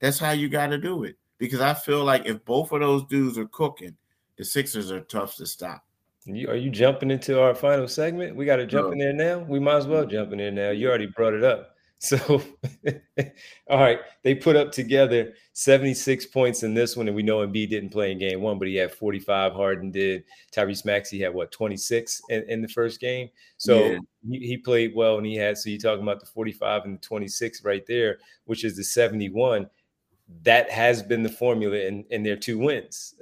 That's 0.00 0.18
how 0.18 0.30
you 0.30 0.48
got 0.48 0.68
to 0.68 0.78
do 0.78 1.04
it 1.04 1.16
because 1.42 1.60
I 1.60 1.74
feel 1.74 2.04
like 2.04 2.24
if 2.24 2.44
both 2.44 2.70
of 2.70 2.78
those 2.78 3.04
dudes 3.06 3.36
are 3.36 3.48
cooking, 3.48 3.96
the 4.38 4.44
Sixers 4.44 4.92
are 4.92 5.00
tough 5.00 5.34
to 5.38 5.44
stop. 5.44 5.84
You, 6.24 6.48
are 6.48 6.54
you 6.54 6.70
jumping 6.70 7.10
into 7.10 7.42
our 7.42 7.52
final 7.52 7.88
segment? 7.88 8.36
We 8.36 8.44
got 8.44 8.56
to 8.56 8.66
jump 8.66 8.86
no. 8.86 8.92
in 8.92 8.98
there 8.98 9.12
now. 9.12 9.40
We 9.40 9.58
might 9.58 9.78
as 9.78 9.88
well 9.88 10.06
jump 10.06 10.30
in 10.30 10.38
there 10.38 10.52
now. 10.52 10.70
You 10.70 10.88
already 10.88 11.06
brought 11.06 11.34
it 11.34 11.42
up. 11.42 11.70
So, 12.02 12.18
all 13.70 13.78
right, 13.78 14.00
they 14.24 14.34
put 14.34 14.56
up 14.56 14.72
together 14.72 15.34
76 15.52 16.26
points 16.26 16.64
in 16.64 16.74
this 16.74 16.96
one, 16.96 17.06
and 17.06 17.14
we 17.14 17.22
know 17.22 17.46
Embiid 17.46 17.70
didn't 17.70 17.90
play 17.90 18.10
in 18.10 18.18
game 18.18 18.40
one, 18.40 18.58
but 18.58 18.66
he 18.66 18.74
had 18.74 18.92
45. 18.92 19.52
Harden 19.52 19.92
did. 19.92 20.24
Tyrese 20.52 20.84
Maxey 20.84 21.20
had 21.20 21.32
what 21.32 21.52
26 21.52 22.22
in, 22.28 22.42
in 22.48 22.60
the 22.60 22.66
first 22.66 22.98
game. 22.98 23.28
So 23.56 23.84
yeah. 23.84 23.98
he, 24.28 24.38
he, 24.40 24.56
played 24.56 24.96
well, 24.96 25.18
and 25.18 25.24
he 25.24 25.36
had. 25.36 25.56
So 25.56 25.70
you're 25.70 25.78
talking 25.78 26.02
about 26.02 26.18
the 26.18 26.26
45 26.26 26.86
and 26.86 26.96
the 26.96 27.06
26 27.06 27.64
right 27.64 27.86
there, 27.86 28.18
which 28.46 28.64
is 28.64 28.76
the 28.76 28.82
71. 28.82 29.70
That 30.42 30.70
has 30.70 31.02
been 31.02 31.22
the 31.22 31.28
formula 31.28 31.76
in, 31.76 32.04
in 32.10 32.22
their 32.22 32.36
two 32.36 32.58
wins, 32.58 33.14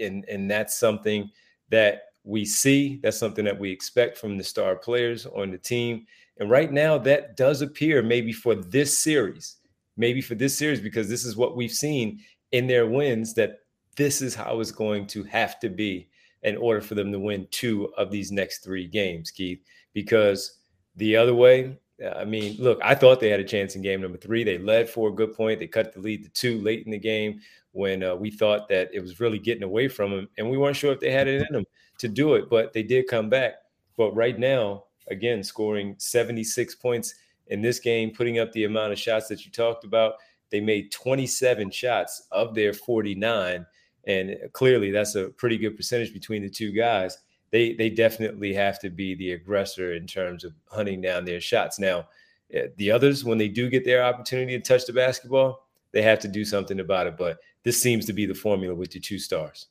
and 0.00 0.24
and 0.26 0.50
that's 0.50 0.78
something 0.78 1.30
that 1.70 2.02
we 2.24 2.44
see. 2.44 2.98
That's 3.02 3.18
something 3.18 3.44
that 3.44 3.58
we 3.58 3.70
expect 3.70 4.18
from 4.18 4.36
the 4.36 4.44
star 4.44 4.76
players 4.76 5.26
on 5.26 5.50
the 5.50 5.58
team 5.58 6.06
and 6.38 6.50
right 6.50 6.70
now, 6.70 6.98
that 6.98 7.36
does 7.36 7.62
appear 7.62 8.02
maybe 8.02 8.32
for 8.32 8.54
this 8.54 8.98
series, 8.98 9.56
maybe 9.96 10.20
for 10.20 10.34
this 10.34 10.56
series, 10.56 10.80
because 10.80 11.08
this 11.08 11.24
is 11.24 11.36
what 11.36 11.56
we've 11.56 11.72
seen 11.72 12.20
in 12.52 12.66
their 12.66 12.86
wins 12.86 13.34
that 13.34 13.60
this 13.96 14.20
is 14.20 14.34
how 14.34 14.60
it's 14.60 14.72
going 14.72 15.06
to 15.08 15.24
have 15.24 15.58
to 15.60 15.70
be 15.70 16.08
in 16.42 16.56
order 16.58 16.80
for 16.80 16.94
them 16.94 17.10
to 17.10 17.18
win 17.18 17.48
two 17.50 17.92
of 17.96 18.10
these 18.10 18.30
next 18.30 18.58
three 18.58 18.86
games, 18.86 19.30
Keith. 19.30 19.60
Because 19.94 20.58
the 20.96 21.16
other 21.16 21.34
way, 21.34 21.78
I 22.14 22.24
mean, 22.24 22.56
look, 22.58 22.78
I 22.82 22.94
thought 22.94 23.20
they 23.20 23.30
had 23.30 23.40
a 23.40 23.44
chance 23.44 23.74
in 23.74 23.82
game 23.82 24.02
number 24.02 24.18
three. 24.18 24.44
They 24.44 24.58
led 24.58 24.88
for 24.88 25.08
a 25.08 25.14
good 25.14 25.32
point. 25.32 25.60
They 25.60 25.66
cut 25.66 25.94
the 25.94 26.00
lead 26.00 26.24
to 26.24 26.30
two 26.30 26.60
late 26.60 26.84
in 26.84 26.92
the 26.92 26.98
game 26.98 27.40
when 27.72 28.02
uh, 28.02 28.14
we 28.14 28.30
thought 28.30 28.68
that 28.68 28.90
it 28.92 29.00
was 29.00 29.18
really 29.18 29.38
getting 29.38 29.62
away 29.62 29.88
from 29.88 30.10
them, 30.10 30.28
and 30.36 30.50
we 30.50 30.58
weren't 30.58 30.76
sure 30.76 30.92
if 30.92 31.00
they 31.00 31.10
had 31.10 31.28
it 31.28 31.46
in 31.46 31.52
them 31.52 31.64
to 31.98 32.08
do 32.08 32.34
it. 32.34 32.50
But 32.50 32.72
they 32.72 32.82
did 32.82 33.08
come 33.08 33.30
back. 33.30 33.54
But 33.96 34.14
right 34.14 34.38
now, 34.38 34.84
again, 35.08 35.42
scoring 35.42 35.94
76 35.98 36.74
points 36.76 37.14
in 37.48 37.62
this 37.62 37.78
game, 37.78 38.10
putting 38.10 38.38
up 38.38 38.52
the 38.52 38.64
amount 38.64 38.92
of 38.92 38.98
shots 38.98 39.28
that 39.28 39.44
you 39.44 39.50
talked 39.50 39.84
about. 39.84 40.14
They 40.50 40.60
made 40.60 40.92
27 40.92 41.70
shots 41.70 42.26
of 42.30 42.54
their 42.54 42.72
49. 42.72 43.66
And 44.06 44.36
clearly, 44.52 44.90
that's 44.90 45.14
a 45.14 45.30
pretty 45.30 45.58
good 45.58 45.76
percentage 45.76 46.12
between 46.12 46.42
the 46.42 46.50
two 46.50 46.72
guys. 46.72 47.18
They, 47.50 47.74
they 47.74 47.90
definitely 47.90 48.52
have 48.54 48.80
to 48.80 48.90
be 48.90 49.14
the 49.14 49.32
aggressor 49.32 49.94
in 49.94 50.06
terms 50.06 50.44
of 50.44 50.52
hunting 50.66 51.00
down 51.00 51.24
their 51.24 51.40
shots. 51.40 51.78
Now, 51.78 52.08
eh, 52.52 52.68
the 52.76 52.90
others, 52.90 53.24
when 53.24 53.38
they 53.38 53.48
do 53.48 53.68
get 53.68 53.84
their 53.84 54.04
opportunity 54.04 54.58
to 54.58 54.62
touch 54.62 54.86
the 54.86 54.92
basketball, 54.92 55.66
they 55.92 56.02
have 56.02 56.18
to 56.20 56.28
do 56.28 56.44
something 56.44 56.80
about 56.80 57.06
it. 57.06 57.16
But 57.16 57.38
this 57.62 57.80
seems 57.80 58.04
to 58.06 58.12
be 58.12 58.26
the 58.26 58.34
formula 58.34 58.74
with 58.74 58.90
the 58.90 59.00
two 59.00 59.18
stars. 59.18 59.68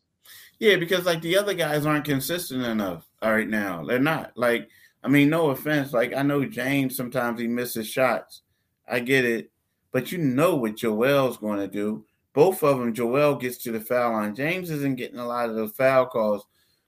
Yeah, 0.60 0.78
because 0.78 1.06
like 1.06 1.22
the 1.22 1.38
other 1.38 1.54
guys 1.54 1.86
aren't 1.86 2.06
consistent 2.06 2.64
enough 2.64 3.06
all 3.22 3.34
right 3.34 3.48
now. 3.48 3.84
They're 3.84 4.00
not. 4.00 4.32
Like 4.36 4.70
I 5.04 5.08
mean, 5.08 5.30
no 5.30 5.50
offense. 5.50 5.94
Like 5.94 6.14
I 6.16 6.22
know 6.22 6.46
James 6.46 6.96
sometimes 6.96 7.40
he 7.40 7.48
misses 7.48 7.88
shots. 7.88 8.42
I 8.88 9.00
get 9.00 9.26
it, 9.26 9.52
but 9.92 10.12
you 10.12 10.18
know 10.20 10.56
what 10.56 10.78
Joel's 10.78 11.38
going 11.38 11.60
to 11.60 11.68
do. 11.68 12.06
Both 12.34 12.64
of 12.64 12.80
them, 12.80 12.94
Joel 12.94 13.36
gets 13.36 13.58
to 13.60 13.72
the 13.72 13.80
foul 13.80 14.14
line. 14.14 14.36
James 14.36 14.70
isn't 14.70 14.98
getting 14.98 15.20
a 15.20 15.26
lot 15.26 15.50
of 15.50 15.56
those 15.56 15.72
foul 15.72 16.06
calls, 16.06 16.46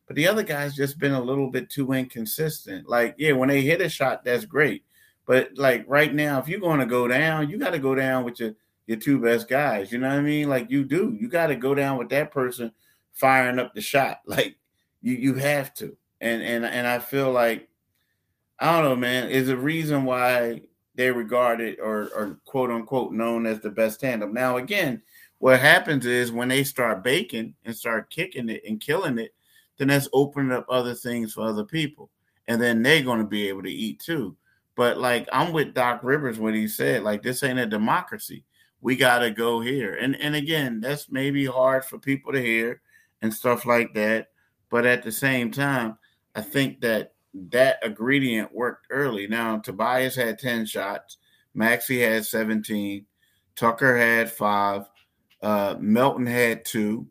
but 0.08 0.16
the 0.16 0.28
other 0.28 0.44
guy's 0.44 0.76
just 0.76 0.98
been 0.98 1.12
a 1.12 1.22
little 1.22 1.52
bit 1.52 1.70
too 1.70 1.92
inconsistent. 1.92 2.88
Like, 2.90 3.16
yeah, 3.18 3.34
when 3.34 3.50
they 3.50 3.62
hit 3.62 3.82
a 3.82 3.90
shot, 3.90 4.24
that's 4.24 4.46
great, 4.46 4.84
but 5.26 5.58
like 5.58 5.84
right 5.88 6.14
now, 6.14 6.40
if 6.40 6.48
you're 6.48 6.60
going 6.60 6.80
to 6.80 6.86
go 6.86 7.08
down, 7.08 7.50
you 7.50 7.60
got 7.60 7.72
to 7.72 7.80
go 7.80 7.94
down 7.94 8.24
with 8.24 8.40
your 8.40 8.56
your 8.88 8.98
two 8.98 9.20
best 9.20 9.50
guys. 9.50 9.92
You 9.92 10.00
know 10.00 10.08
what 10.08 10.18
I 10.18 10.22
mean? 10.22 10.50
Like 10.50 10.72
you 10.72 10.86
do. 10.86 11.16
You 11.20 11.28
got 11.28 11.48
to 11.48 11.56
go 11.56 11.76
down 11.76 11.98
with 11.98 12.10
that 12.10 12.32
person 12.32 12.72
firing 13.14 13.60
up 13.60 13.76
the 13.76 13.82
shot. 13.82 14.22
Like 14.26 14.56
you 15.02 15.14
you 15.14 15.34
have 15.36 15.74
to. 15.76 15.96
And 16.22 16.42
and 16.42 16.66
and 16.66 16.88
I 16.88 17.00
feel 17.00 17.32
like 17.32 17.70
I 18.60 18.72
don't 18.72 18.90
know, 18.90 18.96
man, 18.96 19.30
is 19.30 19.50
a 19.50 19.58
reason 19.58 20.06
why 20.06 20.62
they 20.96 21.12
regarded 21.12 21.80
or, 21.80 22.10
or 22.16 22.40
quote 22.46 22.72
unquote 22.72 23.12
known 23.12 23.46
as 23.46 23.60
the 23.60 23.70
best 23.70 24.00
tandem. 24.00 24.34
Now, 24.34 24.58
again, 24.58 25.04
what 25.38 25.60
happens 25.60 26.08
is 26.08 26.32
when 26.32 26.48
they 26.48 26.64
start 26.64 27.04
baking 27.04 27.54
and 27.66 27.76
start 27.76 28.10
kicking 28.10 28.50
it 28.50 28.64
and 28.68 28.82
killing 28.82 29.20
it, 29.20 29.36
then 29.78 29.90
that's 29.90 30.10
opening 30.14 30.52
up 30.52 30.66
other 30.70 30.94
things 30.94 31.34
for 31.34 31.42
other 31.42 31.64
people. 31.64 32.10
And 32.48 32.62
then 32.62 32.82
they're 32.82 33.04
going 33.04 33.20
to 33.20 33.26
be 33.26 33.48
able 33.50 33.64
to 33.64 33.72
eat 33.72 34.00
too. 34.00 34.36
But 34.76 35.00
like 35.00 35.28
I'm 35.32 35.54
with 35.54 35.74
Doc 35.74 36.02
Rivers 36.04 36.40
when 36.40 36.54
he 36.54 36.68
said, 36.68 37.04
like, 37.04 37.24
this 37.24 37.44
ain't 37.44 37.60
a 37.60 37.66
democracy. 37.66 38.46
We 38.80 38.96
gotta 38.96 39.32
go 39.32 39.60
here. 39.60 39.96
And 39.96 40.16
and 40.22 40.36
again, 40.36 40.80
that's 40.80 41.10
maybe 41.10 41.46
hard 41.46 41.84
for 41.84 41.98
people 41.98 42.32
to 42.32 42.42
hear 42.42 42.82
and 43.24 43.34
stuff 43.34 43.66
like 43.66 43.96
that. 43.96 44.28
But 44.70 44.86
at 44.86 45.02
the 45.02 45.12
same 45.12 45.50
time, 45.52 45.98
I 46.36 46.42
think 46.42 46.82
that 46.82 47.14
that 47.50 47.80
ingredient 47.84 48.54
worked 48.54 48.86
early. 48.92 49.28
Now 49.28 49.58
Tobias 49.58 50.16
had 50.16 50.38
10 50.38 50.68
shots, 50.68 51.18
Maxey 51.56 52.00
had 52.00 52.26
17, 52.26 53.04
Tucker 53.56 53.98
had 53.98 54.32
five, 54.32 54.84
uh, 55.42 55.76
Melton 55.80 56.28
had 56.28 56.66
two, 56.66 57.08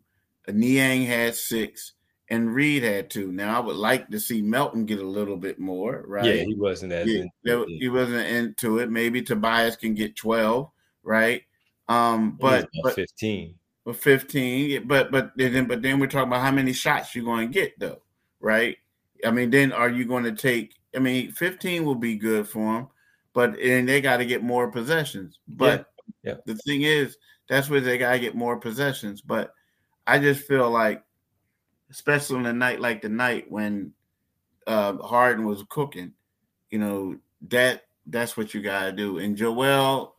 Niang 0.48 1.04
had 1.04 1.34
six, 1.34 1.94
and 2.28 2.54
Reed 2.54 2.82
had 2.82 3.10
to. 3.10 3.30
Now 3.30 3.56
I 3.56 3.64
would 3.64 3.76
like 3.76 4.08
to 4.08 4.20
see 4.20 4.42
Melton 4.42 4.84
get 4.84 4.98
a 4.98 5.06
little 5.06 5.36
bit 5.36 5.58
more, 5.58 6.04
right? 6.06 6.24
Yeah, 6.24 6.42
he 6.42 6.54
wasn't 6.54 6.92
as 6.92 7.06
yeah, 7.06 7.24
into 7.44 7.66
he 7.68 7.88
wasn't 7.88 8.26
into 8.26 8.78
it. 8.78 8.90
Maybe 8.90 9.22
Tobias 9.22 9.76
can 9.76 9.94
get 9.94 10.16
12, 10.16 10.70
right? 11.02 11.42
Um, 11.88 12.36
but, 12.40 12.68
but 12.82 12.94
15. 12.94 13.54
But 13.84 13.96
15, 13.96 14.88
but 14.88 15.12
but 15.12 15.30
then 15.36 15.66
but 15.66 15.82
then 15.82 16.00
we're 16.00 16.08
talking 16.08 16.28
about 16.28 16.42
how 16.42 16.50
many 16.50 16.72
shots 16.72 17.14
you're 17.14 17.24
going 17.24 17.46
to 17.46 17.54
get 17.54 17.78
though, 17.78 18.02
right? 18.40 18.76
I 19.24 19.30
mean, 19.30 19.50
then 19.50 19.72
are 19.72 19.88
you 19.88 20.04
going 20.04 20.24
to 20.24 20.32
take? 20.32 20.74
I 20.94 20.98
mean, 20.98 21.30
15 21.30 21.84
will 21.84 21.94
be 21.94 22.16
good 22.16 22.48
for 22.48 22.74
them, 22.74 22.88
but 23.32 23.58
and 23.60 23.88
they 23.88 24.00
got 24.00 24.16
to 24.16 24.24
get 24.24 24.42
more 24.42 24.70
possessions. 24.72 25.38
But 25.46 25.86
yeah. 26.24 26.32
Yeah. 26.32 26.34
the 26.46 26.56
thing 26.56 26.82
is, 26.82 27.16
that's 27.48 27.70
where 27.70 27.80
they 27.80 27.98
got 27.98 28.12
to 28.12 28.18
get 28.18 28.34
more 28.34 28.58
possessions. 28.58 29.20
But 29.20 29.52
I 30.06 30.18
just 30.18 30.46
feel 30.46 30.68
like, 30.70 31.02
especially 31.96 32.36
on 32.36 32.46
a 32.46 32.52
night 32.52 32.78
like 32.78 33.00
the 33.00 33.08
night 33.08 33.50
when 33.50 33.90
uh, 34.66 34.96
Harden 34.98 35.46
was 35.46 35.64
cooking, 35.70 36.12
you 36.70 36.78
know 36.78 37.16
that 37.48 37.84
that's 38.06 38.36
what 38.36 38.52
you 38.52 38.60
got 38.60 38.84
to 38.84 38.92
do. 38.92 39.18
And 39.18 39.34
Joel, 39.34 40.14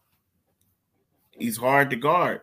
he's 1.37 1.55
hard 1.55 1.91
to 1.91 1.95
guard. 1.95 2.41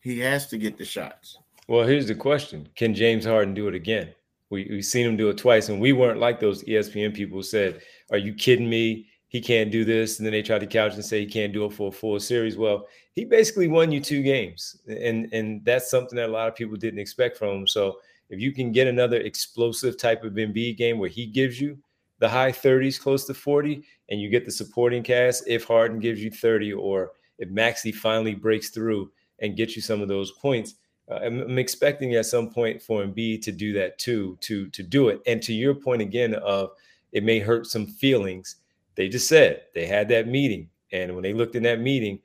He 0.00 0.18
has 0.20 0.46
to 0.48 0.58
get 0.58 0.76
the 0.76 0.84
shots. 0.84 1.38
Well, 1.68 1.86
here's 1.86 2.06
the 2.06 2.14
question: 2.14 2.68
Can 2.76 2.94
James 2.94 3.24
Harden 3.24 3.54
do 3.54 3.66
it 3.66 3.74
again? 3.74 4.14
We 4.50 4.68
we've 4.70 4.84
seen 4.84 5.06
him 5.06 5.16
do 5.16 5.30
it 5.30 5.38
twice, 5.38 5.70
and 5.70 5.80
we 5.80 5.94
weren't 5.94 6.20
like 6.20 6.38
those 6.38 6.62
ESPN 6.64 7.14
people 7.14 7.38
who 7.38 7.42
said, 7.42 7.80
"Are 8.10 8.18
you 8.18 8.34
kidding 8.34 8.68
me? 8.68 9.08
He 9.28 9.40
can't 9.40 9.72
do 9.72 9.86
this." 9.86 10.18
And 10.18 10.26
then 10.26 10.32
they 10.32 10.42
tried 10.42 10.60
to 10.60 10.66
couch 10.66 10.94
and 10.94 11.04
say 11.04 11.20
he 11.20 11.26
can't 11.26 11.52
do 11.52 11.64
it 11.64 11.72
for 11.72 11.88
a 11.88 11.92
full 11.92 12.20
series. 12.20 12.58
Well, 12.58 12.86
he 13.12 13.24
basically 13.24 13.68
won 13.68 13.90
you 13.90 14.00
two 14.00 14.22
games, 14.22 14.76
and 14.86 15.32
and 15.32 15.64
that's 15.64 15.90
something 15.90 16.16
that 16.16 16.28
a 16.28 16.32
lot 16.32 16.48
of 16.48 16.54
people 16.54 16.76
didn't 16.76 17.00
expect 17.00 17.38
from 17.38 17.60
him. 17.60 17.66
So 17.66 17.96
if 18.30 18.40
you 18.40 18.52
can 18.52 18.72
get 18.72 18.86
another 18.86 19.18
explosive 19.18 19.96
type 19.98 20.24
of 20.24 20.34
Embiid 20.34 20.76
game 20.76 20.98
where 20.98 21.08
he 21.08 21.26
gives 21.26 21.60
you 21.60 21.78
the 22.18 22.28
high 22.28 22.52
30s, 22.52 23.00
close 23.00 23.24
to 23.26 23.34
40, 23.34 23.82
and 24.10 24.20
you 24.20 24.30
get 24.30 24.44
the 24.44 24.50
supporting 24.50 25.02
cast, 25.02 25.46
if 25.46 25.64
Harden 25.64 26.00
gives 26.00 26.22
you 26.22 26.30
30, 26.30 26.72
or 26.72 27.12
if 27.38 27.50
Maxey 27.50 27.92
finally 27.92 28.34
breaks 28.34 28.70
through 28.70 29.10
and 29.40 29.56
gets 29.56 29.76
you 29.76 29.82
some 29.82 30.00
of 30.00 30.08
those 30.08 30.32
points 30.32 30.76
uh, 31.10 31.20
I'm, 31.22 31.40
I'm, 31.40 31.58
expecting 31.58 32.14
at 32.14 32.26
some 32.26 32.50
point 32.50 32.82
for 32.82 33.04
Embiid 33.04 33.42
to 33.42 33.52
do 33.52 33.72
that 33.74 33.98
too, 33.98 34.36
to 34.40 34.68
to 34.70 34.82
do 34.82 35.08
it. 35.08 35.20
And 35.26 35.42
to 35.42 35.52
your 35.52 35.74
point 35.74 36.02
again 36.02 36.34
of 36.34 36.70
it 37.12 37.22
may 37.22 37.38
hurt 37.38 37.66
some 37.66 37.86
feelings. 37.86 38.56
They 38.96 39.08
just 39.08 39.28
said 39.28 39.62
they 39.74 39.86
had 39.86 40.08
that 40.08 40.26
meeting, 40.26 40.68
and 40.92 41.14
when 41.14 41.22
they 41.22 41.32
looked 41.32 41.54
in 41.54 41.62
that 41.64 41.80
meeting, 41.80 42.18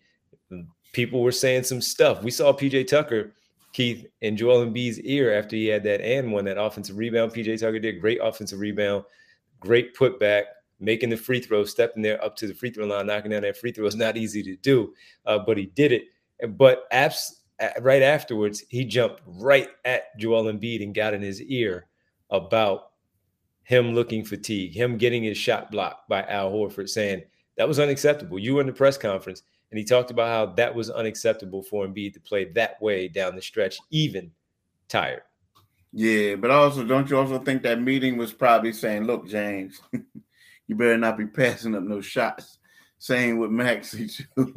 people 0.94 1.22
were 1.22 1.32
saying 1.32 1.64
some 1.64 1.82
stuff. 1.82 2.24
We 2.24 2.32
saw 2.32 2.54
PJ 2.54 2.88
Tucker, 2.88 3.34
Keith, 3.74 4.06
in 4.22 4.36
Joel 4.36 4.66
Embiid's 4.66 5.00
ear 5.02 5.34
after 5.34 5.56
he 5.56 5.68
had 5.68 5.84
that 5.84 6.02
and 6.02 6.32
one 6.32 6.46
that 6.46 6.62
offensive 6.62 6.98
rebound. 6.98 7.34
PJ 7.34 7.60
Tucker 7.60 7.80
did 7.80 8.02
great 8.02 8.20
offensive 8.22 8.60
rebound, 8.60 9.06
great 9.60 9.96
putback, 9.96 10.44
making 10.80 11.10
the 11.10 11.18
free 11.18 11.40
throw, 11.40 11.64
stepping 11.64 12.02
there 12.02 12.22
up 12.24 12.36
to 12.36 12.48
the 12.48 12.54
free 12.54 12.72
throw 12.72 12.86
line, 12.86 13.08
knocking 13.08 13.32
down 13.32 13.44
that 13.44 13.58
free 13.58 13.72
throw 13.72 13.86
is 13.86 13.96
not 13.96 14.18
easy 14.18 14.44
to 14.44 14.56
do, 14.58 14.94
uh, 15.26 15.40
but 15.40 15.58
he 15.58 15.68
did 15.68 15.92
it. 15.92 16.04
But 16.58 16.86
abs- 16.92 17.42
right 17.80 18.02
afterwards, 18.02 18.64
he 18.70 18.84
jumped 18.84 19.22
right 19.26 19.70
at 19.86 20.18
Joel 20.18 20.52
Embiid 20.52 20.84
and 20.84 20.96
got 20.96 21.14
in 21.14 21.22
his 21.22 21.42
ear 21.42 21.88
about 22.30 22.92
him 23.64 23.94
looking 23.94 24.26
fatigued, 24.26 24.76
him 24.76 24.98
getting 24.98 25.24
his 25.24 25.38
shot 25.38 25.72
blocked 25.72 26.10
by 26.10 26.24
Al 26.24 26.52
Horford, 26.52 26.90
saying 26.90 27.22
that 27.58 27.68
was 27.68 27.80
unacceptable. 27.80 28.40
You 28.40 28.56
were 28.56 28.62
in 28.62 28.68
the 28.68 28.74
press 28.74 28.98
conference, 28.98 29.44
and 29.72 29.78
he 29.78 29.86
talked 29.86 30.12
about 30.12 30.28
how 30.28 30.54
that 30.56 30.76
was 30.76 30.90
unacceptable 30.90 31.64
for 31.64 31.88
Embiid 31.88 32.14
to 32.14 32.20
play 32.20 32.46
that 32.52 32.82
way 32.82 33.08
down 33.08 33.36
the 33.36 33.42
stretch, 33.42 33.80
even 33.90 34.32
tired. 34.90 35.24
Yeah, 35.94 36.36
but 36.36 36.52
also, 36.52 36.84
don't 36.84 37.10
you 37.10 37.18
also 37.18 37.40
think 37.40 37.64
that 37.64 37.82
meeting 37.82 38.18
was 38.18 38.34
probably 38.34 38.74
saying, 38.74 39.06
"Look, 39.06 39.28
James, 39.28 39.82
you 40.68 40.76
better 40.76 40.98
not 40.98 41.18
be 41.18 41.26
passing 41.26 41.76
up 41.76 41.84
no 41.84 42.02
shots." 42.02 42.60
Same 42.98 43.40
with 43.40 43.50
Maxey 43.50 44.08
too. 44.36 44.54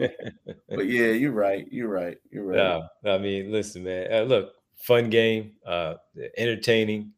but 0.68 0.86
yeah, 0.86 1.06
you're 1.06 1.32
right. 1.32 1.66
You're 1.70 1.88
right. 1.88 2.18
You're 2.30 2.44
right. 2.44 2.82
I 3.06 3.18
mean, 3.18 3.50
listen, 3.50 3.84
man. 3.84 4.12
Uh, 4.12 4.22
look, 4.22 4.52
fun 4.76 5.08
game, 5.08 5.52
uh, 5.66 5.94
entertaining, 6.36 7.12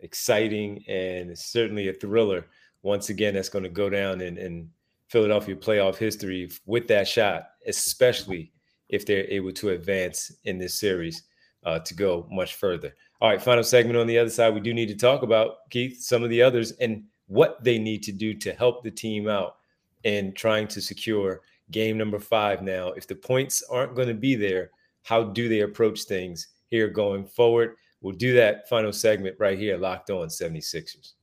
exciting, 0.00 0.84
and 0.88 1.38
certainly 1.38 1.88
a 1.88 1.92
thriller. 1.92 2.46
Once 2.82 3.08
again, 3.08 3.34
that's 3.34 3.48
going 3.48 3.62
to 3.62 3.68
go 3.68 3.88
down 3.88 4.20
in, 4.20 4.36
in 4.36 4.70
Philadelphia 5.08 5.56
playoff 5.56 5.96
history 5.96 6.50
with 6.66 6.86
that 6.88 7.08
shot, 7.08 7.48
especially 7.66 8.52
if 8.88 9.04
they're 9.04 9.30
able 9.30 9.52
to 9.52 9.70
advance 9.70 10.32
in 10.44 10.58
this 10.58 10.78
series 10.78 11.24
uh, 11.64 11.78
to 11.80 11.94
go 11.94 12.26
much 12.30 12.54
further. 12.54 12.94
All 13.20 13.28
right, 13.28 13.42
final 13.42 13.64
segment 13.64 13.98
on 13.98 14.06
the 14.06 14.18
other 14.18 14.30
side. 14.30 14.54
We 14.54 14.60
do 14.60 14.72
need 14.72 14.88
to 14.88 14.96
talk 14.96 15.22
about 15.22 15.68
Keith, 15.70 16.00
some 16.00 16.22
of 16.22 16.30
the 16.30 16.42
others, 16.42 16.72
and 16.72 17.04
what 17.26 17.62
they 17.64 17.78
need 17.78 18.02
to 18.04 18.12
do 18.12 18.32
to 18.34 18.52
help 18.52 18.82
the 18.82 18.90
team 18.90 19.28
out 19.28 19.56
in 20.04 20.32
trying 20.34 20.68
to 20.68 20.80
secure 20.80 21.40
game 21.70 21.98
number 21.98 22.18
five 22.18 22.62
now. 22.62 22.88
If 22.92 23.06
the 23.06 23.16
points 23.16 23.62
aren't 23.70 23.94
going 23.94 24.08
to 24.08 24.14
be 24.14 24.34
there, 24.34 24.70
how 25.02 25.24
do 25.24 25.48
they 25.48 25.60
approach 25.60 26.02
things 26.02 26.48
here 26.68 26.88
going 26.88 27.26
forward? 27.26 27.76
We'll 28.00 28.14
do 28.14 28.32
that 28.34 28.68
final 28.68 28.92
segment 28.92 29.36
right 29.38 29.58
here, 29.58 29.76
locked 29.76 30.10
on 30.10 30.28
76ers. 30.28 31.14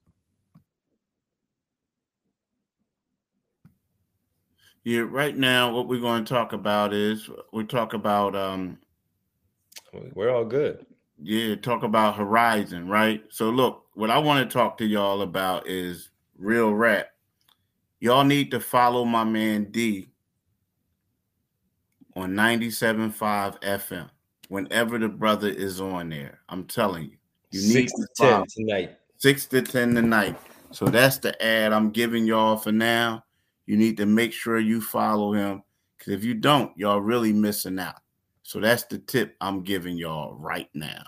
Yeah, 4.85 4.99
right 5.09 5.35
now, 5.35 5.73
what 5.73 5.87
we're 5.87 5.99
going 5.99 6.23
to 6.23 6.31
talk 6.31 6.53
about 6.53 6.93
is 6.93 7.27
we 7.51 7.63
talk 7.63 7.93
about 7.93 8.35
um 8.35 8.77
we're 10.13 10.29
all 10.29 10.45
good. 10.45 10.85
Yeah, 11.21 11.55
talk 11.55 11.81
about 11.81 12.15
Horizon, 12.15 12.87
right? 12.87 13.23
So 13.29 13.49
look, 13.49 13.87
what 13.95 14.11
I 14.11 14.19
want 14.19 14.47
to 14.47 14.53
talk 14.53 14.77
to 14.77 14.85
y'all 14.85 15.23
about 15.23 15.67
is 15.67 16.11
real 16.37 16.71
rap. 16.71 17.07
Y'all 17.99 18.23
need 18.23 18.51
to 18.51 18.59
follow 18.59 19.05
my 19.05 19.23
man 19.23 19.71
D 19.71 20.09
on 22.15 22.33
97.5 22.33 23.59
FM 23.61 24.09
whenever 24.49 24.99
the 24.99 25.09
brother 25.09 25.49
is 25.49 25.81
on 25.81 26.09
there. 26.09 26.41
I'm 26.47 26.65
telling 26.65 27.05
you. 27.05 27.17
You 27.49 27.73
need 27.73 27.87
to 27.87 28.07
10 28.17 28.45
tonight. 28.49 28.97
6 29.17 29.45
to 29.47 29.63
10 29.63 29.95
tonight. 29.95 30.37
So 30.69 30.85
that's 30.85 31.17
the 31.17 31.43
ad 31.43 31.73
I'm 31.73 31.89
giving 31.89 32.27
y'all 32.27 32.57
for 32.57 32.71
now. 32.71 33.24
You 33.65 33.77
need 33.77 33.97
to 33.97 34.05
make 34.05 34.31
sure 34.33 34.59
you 34.59 34.81
follow 34.81 35.33
him 35.33 35.63
because 35.97 36.13
if 36.13 36.23
you 36.23 36.33
don't, 36.35 36.77
y'all 36.77 37.01
really 37.01 37.33
missing 37.33 37.79
out. 37.79 38.01
So 38.43 38.59
that's 38.59 38.83
the 38.83 38.99
tip 38.99 39.35
I'm 39.41 39.63
giving 39.63 39.97
y'all 39.97 40.35
right 40.35 40.69
now. 40.73 41.03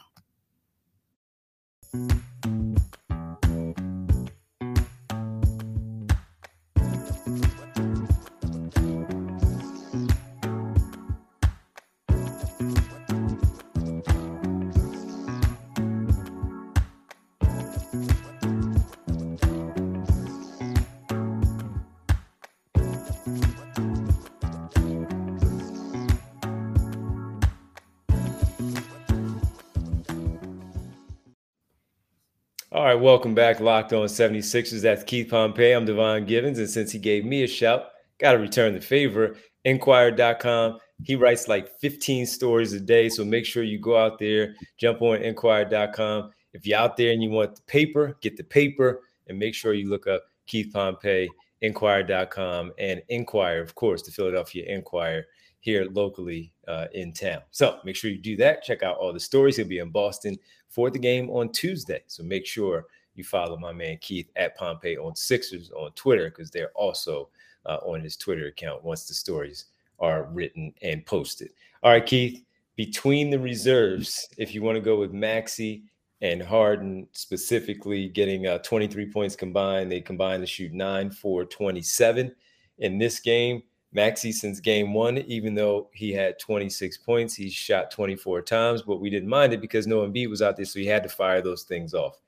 All 32.77 32.83
right, 32.83 32.93
welcome 32.93 33.33
back. 33.33 33.59
Locked 33.59 33.91
on 33.91 34.05
76ers. 34.05 34.83
That's 34.83 35.03
Keith 35.03 35.31
Pompey. 35.31 35.71
I'm 35.71 35.85
Devon 35.85 36.25
Givens. 36.25 36.59
And 36.59 36.69
since 36.69 36.91
he 36.91 36.99
gave 36.99 37.25
me 37.25 37.41
a 37.41 37.47
shout, 37.47 37.87
got 38.19 38.33
to 38.33 38.37
return 38.37 38.75
the 38.75 38.79
favor. 38.79 39.35
Inquirer.com. 39.65 40.77
He 41.03 41.15
writes 41.15 41.47
like 41.47 41.71
15 41.79 42.27
stories 42.27 42.73
a 42.73 42.79
day. 42.79 43.09
So 43.09 43.25
make 43.25 43.47
sure 43.47 43.63
you 43.63 43.79
go 43.79 43.97
out 43.97 44.19
there, 44.19 44.53
jump 44.77 45.01
on 45.01 45.23
Inquirer.com. 45.23 46.29
If 46.53 46.67
you're 46.67 46.77
out 46.77 46.97
there 46.97 47.13
and 47.13 47.23
you 47.23 47.31
want 47.31 47.55
the 47.55 47.63
paper, 47.63 48.15
get 48.21 48.37
the 48.37 48.43
paper 48.43 49.01
and 49.27 49.39
make 49.39 49.55
sure 49.55 49.73
you 49.73 49.89
look 49.89 50.05
up 50.05 50.25
Keith 50.45 50.71
Pompey, 50.71 51.31
Inquirer.com, 51.63 52.73
and 52.77 53.01
Inquirer, 53.09 53.63
of 53.63 53.73
course, 53.73 54.03
the 54.03 54.11
Philadelphia 54.11 54.65
Inquirer 54.67 55.25
here 55.61 55.87
locally 55.91 56.53
uh, 56.67 56.87
in 56.93 57.13
town. 57.13 57.41
So 57.51 57.79
make 57.83 57.95
sure 57.95 58.11
you 58.11 58.17
do 58.17 58.35
that. 58.37 58.63
Check 58.63 58.83
out 58.83 58.97
all 58.97 59.13
the 59.13 59.19
stories. 59.19 59.57
He'll 59.57 59.67
be 59.67 59.79
in 59.79 59.89
Boston 59.89 60.37
for 60.69 60.89
the 60.89 60.99
game 60.99 61.29
on 61.29 61.51
Tuesday. 61.51 62.01
So 62.07 62.23
make 62.23 62.45
sure 62.45 62.85
you 63.15 63.23
follow 63.23 63.57
my 63.57 63.71
man 63.71 63.97
Keith 63.99 64.29
at 64.35 64.55
Pompey 64.57 64.97
on 64.97 65.15
Sixers 65.15 65.71
on 65.71 65.91
Twitter 65.93 66.29
because 66.29 66.51
they're 66.51 66.71
also 66.75 67.29
uh, 67.65 67.77
on 67.85 68.01
his 68.01 68.15
Twitter 68.15 68.47
account 68.47 68.83
once 68.83 69.07
the 69.07 69.13
stories 69.13 69.65
are 69.99 70.25
written 70.25 70.73
and 70.81 71.05
posted. 71.05 71.49
All 71.83 71.91
right, 71.91 72.05
Keith, 72.05 72.43
between 72.75 73.29
the 73.29 73.39
reserves, 73.39 74.27
if 74.37 74.53
you 74.53 74.61
want 74.61 74.75
to 74.75 74.81
go 74.81 74.99
with 74.99 75.11
Maxey 75.11 75.83
and 76.21 76.41
Harden 76.41 77.07
specifically 77.13 78.07
getting 78.09 78.47
uh, 78.47 78.59
23 78.59 79.11
points 79.11 79.35
combined, 79.35 79.91
they 79.91 80.01
combined 80.01 80.43
to 80.43 80.47
shoot 80.47 80.73
9 80.73 81.09
4 81.09 81.45
27 81.45 82.35
in 82.79 82.97
this 82.97 83.19
game. 83.19 83.63
Maxey, 83.97 84.31
since 84.31 84.59
game 84.59 84.93
one, 84.93 85.17
even 85.17 85.55
though 85.55 85.89
he 85.91 86.13
had 86.13 86.37
26 86.37 86.97
points, 86.99 87.33
he 87.33 87.49
shot 87.49 87.89
24 87.89 88.43
times, 88.43 88.83
but 88.83 89.01
we 89.01 89.09
didn't 89.09 89.27
mind 89.27 89.53
it 89.53 89.59
because 89.59 89.87
no 89.87 90.07
Embiid 90.07 90.29
was 90.29 90.39
out 90.39 90.55
there, 90.55 90.65
so 90.65 90.77
he 90.77 90.85
had 90.85 91.01
to 91.01 91.09
fire 91.09 91.41
those 91.41 91.63
things 91.63 91.95
off. 91.95 92.19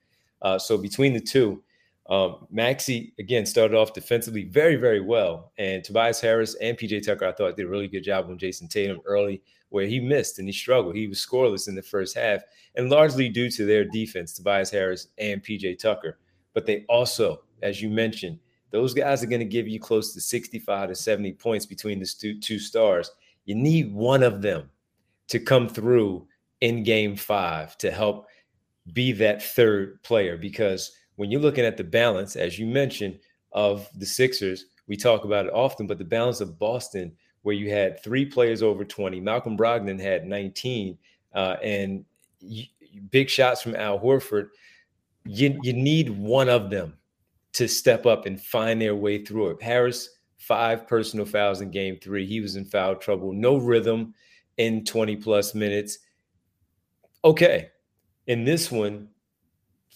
Uh, 0.42 0.58
so 0.58 0.76
between 0.76 1.12
the 1.14 1.20
two, 1.20 1.62
um, 2.08 2.48
Maxey 2.50 3.14
again 3.20 3.46
started 3.46 3.76
off 3.76 3.92
defensively 3.92 4.42
very, 4.42 4.74
very 4.74 5.00
well, 5.00 5.52
and 5.58 5.84
Tobias 5.84 6.20
Harris 6.20 6.56
and 6.56 6.76
PJ 6.76 7.06
Tucker 7.06 7.24
I 7.24 7.30
thought 7.30 7.56
did 7.56 7.66
a 7.66 7.68
really 7.68 7.86
good 7.86 8.02
job 8.02 8.26
on 8.28 8.36
Jayson 8.36 8.66
Tatum 8.66 9.00
early, 9.06 9.40
where 9.68 9.86
he 9.86 10.00
missed 10.00 10.40
and 10.40 10.48
he 10.48 10.52
struggled. 10.52 10.96
He 10.96 11.06
was 11.06 11.24
scoreless 11.24 11.68
in 11.68 11.76
the 11.76 11.82
first 11.82 12.16
half, 12.16 12.42
and 12.74 12.90
largely 12.90 13.28
due 13.28 13.48
to 13.48 13.64
their 13.64 13.84
defense, 13.84 14.32
Tobias 14.32 14.72
Harris 14.72 15.06
and 15.18 15.40
PJ 15.40 15.78
Tucker. 15.78 16.18
But 16.52 16.66
they 16.66 16.84
also, 16.88 17.42
as 17.62 17.80
you 17.80 17.90
mentioned, 17.90 18.40
those 18.70 18.94
guys 18.94 19.22
are 19.22 19.26
going 19.26 19.40
to 19.40 19.44
give 19.44 19.68
you 19.68 19.80
close 19.80 20.14
to 20.14 20.20
65 20.20 20.88
to 20.88 20.94
70 20.94 21.32
points 21.34 21.66
between 21.66 21.98
the 21.98 22.06
two, 22.06 22.38
two 22.38 22.58
stars. 22.58 23.10
You 23.44 23.54
need 23.54 23.92
one 23.92 24.22
of 24.22 24.42
them 24.42 24.70
to 25.28 25.38
come 25.38 25.68
through 25.68 26.26
in 26.60 26.82
game 26.82 27.16
five 27.16 27.76
to 27.78 27.90
help 27.90 28.26
be 28.92 29.12
that 29.12 29.42
third 29.42 30.02
player. 30.02 30.36
Because 30.36 30.92
when 31.16 31.30
you're 31.30 31.40
looking 31.40 31.64
at 31.64 31.76
the 31.76 31.84
balance, 31.84 32.36
as 32.36 32.58
you 32.58 32.66
mentioned, 32.66 33.18
of 33.52 33.88
the 33.96 34.06
Sixers, 34.06 34.66
we 34.86 34.96
talk 34.96 35.24
about 35.24 35.46
it 35.46 35.52
often, 35.52 35.86
but 35.86 35.98
the 35.98 36.04
balance 36.04 36.40
of 36.40 36.58
Boston, 36.58 37.12
where 37.42 37.54
you 37.54 37.70
had 37.70 38.02
three 38.02 38.24
players 38.24 38.62
over 38.62 38.84
20, 38.84 39.20
Malcolm 39.20 39.56
Brogdon 39.56 40.00
had 40.00 40.26
19, 40.26 40.96
uh, 41.34 41.56
and 41.62 42.04
big 43.10 43.28
shots 43.28 43.62
from 43.62 43.74
Al 43.74 43.98
Horford. 43.98 44.48
You, 45.24 45.58
you 45.62 45.72
need 45.72 46.10
one 46.10 46.48
of 46.48 46.70
them 46.70 46.94
to 47.52 47.68
step 47.68 48.06
up 48.06 48.26
and 48.26 48.40
find 48.40 48.80
their 48.80 48.94
way 48.94 49.24
through 49.24 49.50
it. 49.50 49.62
Harris, 49.62 50.08
five 50.38 50.86
personal 50.86 51.26
fouls 51.26 51.60
in 51.60 51.70
game 51.70 51.98
three. 52.00 52.26
He 52.26 52.40
was 52.40 52.56
in 52.56 52.64
foul 52.64 52.96
trouble, 52.96 53.32
no 53.32 53.56
rhythm 53.56 54.14
in 54.56 54.84
20 54.84 55.16
plus 55.16 55.54
minutes. 55.54 55.98
Okay. 57.24 57.68
In 58.26 58.44
this 58.44 58.70
one, 58.70 59.08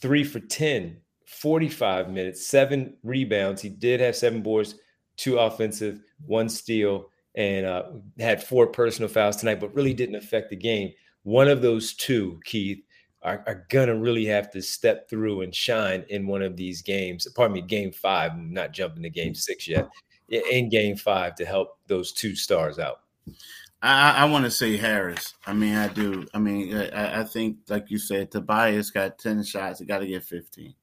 three 0.00 0.24
for 0.24 0.40
10, 0.40 0.98
45 1.26 2.10
minutes, 2.10 2.46
seven 2.46 2.96
rebounds. 3.02 3.62
He 3.62 3.68
did 3.68 4.00
have 4.00 4.16
seven 4.16 4.42
boards, 4.42 4.74
two 5.16 5.38
offensive, 5.38 6.00
one 6.26 6.48
steal, 6.48 7.10
and 7.34 7.66
uh, 7.66 7.84
had 8.18 8.42
four 8.42 8.66
personal 8.66 9.08
fouls 9.08 9.36
tonight, 9.36 9.60
but 9.60 9.74
really 9.74 9.94
didn't 9.94 10.16
affect 10.16 10.50
the 10.50 10.56
game. 10.56 10.92
One 11.22 11.48
of 11.48 11.62
those 11.62 11.94
two, 11.94 12.40
Keith, 12.44 12.84
are, 13.24 13.42
are 13.46 13.66
gonna 13.70 13.96
really 13.96 14.26
have 14.26 14.50
to 14.52 14.62
step 14.62 15.08
through 15.08 15.40
and 15.40 15.54
shine 15.54 16.04
in 16.10 16.26
one 16.26 16.42
of 16.42 16.56
these 16.56 16.82
games. 16.82 17.26
Pardon 17.34 17.54
me, 17.54 17.62
game 17.62 17.90
five. 17.90 18.32
I'm 18.32 18.52
not 18.52 18.72
jumping 18.72 19.02
to 19.02 19.10
game 19.10 19.34
six 19.34 19.66
yet. 19.66 19.88
In 20.28 20.68
game 20.68 20.96
five 20.96 21.34
to 21.36 21.44
help 21.44 21.78
those 21.86 22.12
two 22.12 22.36
stars 22.36 22.78
out. 22.78 23.00
I, 23.82 24.12
I 24.12 24.24
want 24.24 24.46
to 24.46 24.50
say 24.50 24.78
Harris. 24.78 25.34
I 25.46 25.52
mean, 25.52 25.74
I 25.74 25.88
do. 25.88 26.26
I 26.32 26.38
mean, 26.38 26.74
I, 26.74 27.20
I 27.20 27.24
think, 27.24 27.58
like 27.68 27.90
you 27.90 27.98
said, 27.98 28.30
Tobias 28.30 28.90
got 28.90 29.18
10 29.18 29.44
shots. 29.44 29.80
He 29.80 29.84
got 29.84 29.98
to 29.98 30.06
get 30.06 30.24
15. 30.24 30.74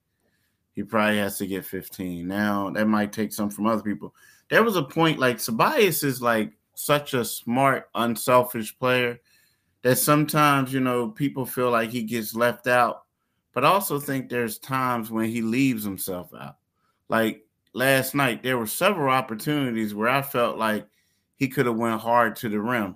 He 0.73 0.84
probably 0.84 1.17
has 1.17 1.39
to 1.39 1.47
get 1.47 1.65
15. 1.65 2.27
Now, 2.27 2.69
that 2.69 2.86
might 2.86 3.12
take 3.12 3.34
some 3.34 3.49
from 3.49 3.65
other 3.65 3.82
people. 3.82 4.13
There 4.51 4.63
was 4.63 4.75
a 4.75 4.84
point 4.84 5.17
like 5.17 5.39
Tobias 5.39 6.04
is 6.04 6.21
like 6.21 6.54
such 6.75 7.15
a 7.15 7.25
smart, 7.25 7.89
unselfish 7.95 8.77
player 8.77 9.19
that 9.83 9.97
sometimes, 9.97 10.73
you 10.73 10.79
know, 10.79 11.09
people 11.09 11.45
feel 11.45 11.71
like 11.71 11.89
he 11.89 12.03
gets 12.03 12.35
left 12.35 12.67
out, 12.67 13.03
but 13.53 13.65
I 13.65 13.69
also 13.69 13.99
think 13.99 14.29
there's 14.29 14.59
times 14.59 15.11
when 15.11 15.29
he 15.29 15.41
leaves 15.41 15.83
himself 15.83 16.31
out. 16.39 16.57
Like 17.09 17.45
last 17.73 18.15
night, 18.15 18.43
there 18.43 18.57
were 18.57 18.67
several 18.67 19.13
opportunities 19.13 19.93
where 19.93 20.09
I 20.09 20.21
felt 20.21 20.57
like 20.57 20.87
he 21.35 21.47
could 21.47 21.65
have 21.65 21.77
went 21.77 21.99
hard 21.99 22.35
to 22.37 22.49
the 22.49 22.59
rim, 22.59 22.95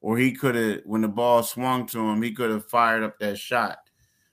or 0.00 0.18
he 0.18 0.32
could 0.32 0.54
have, 0.54 0.80
when 0.84 1.00
the 1.00 1.08
ball 1.08 1.42
swung 1.42 1.86
to 1.86 2.00
him, 2.00 2.20
he 2.20 2.32
could 2.32 2.50
have 2.50 2.68
fired 2.68 3.02
up 3.02 3.18
that 3.20 3.38
shot. 3.38 3.78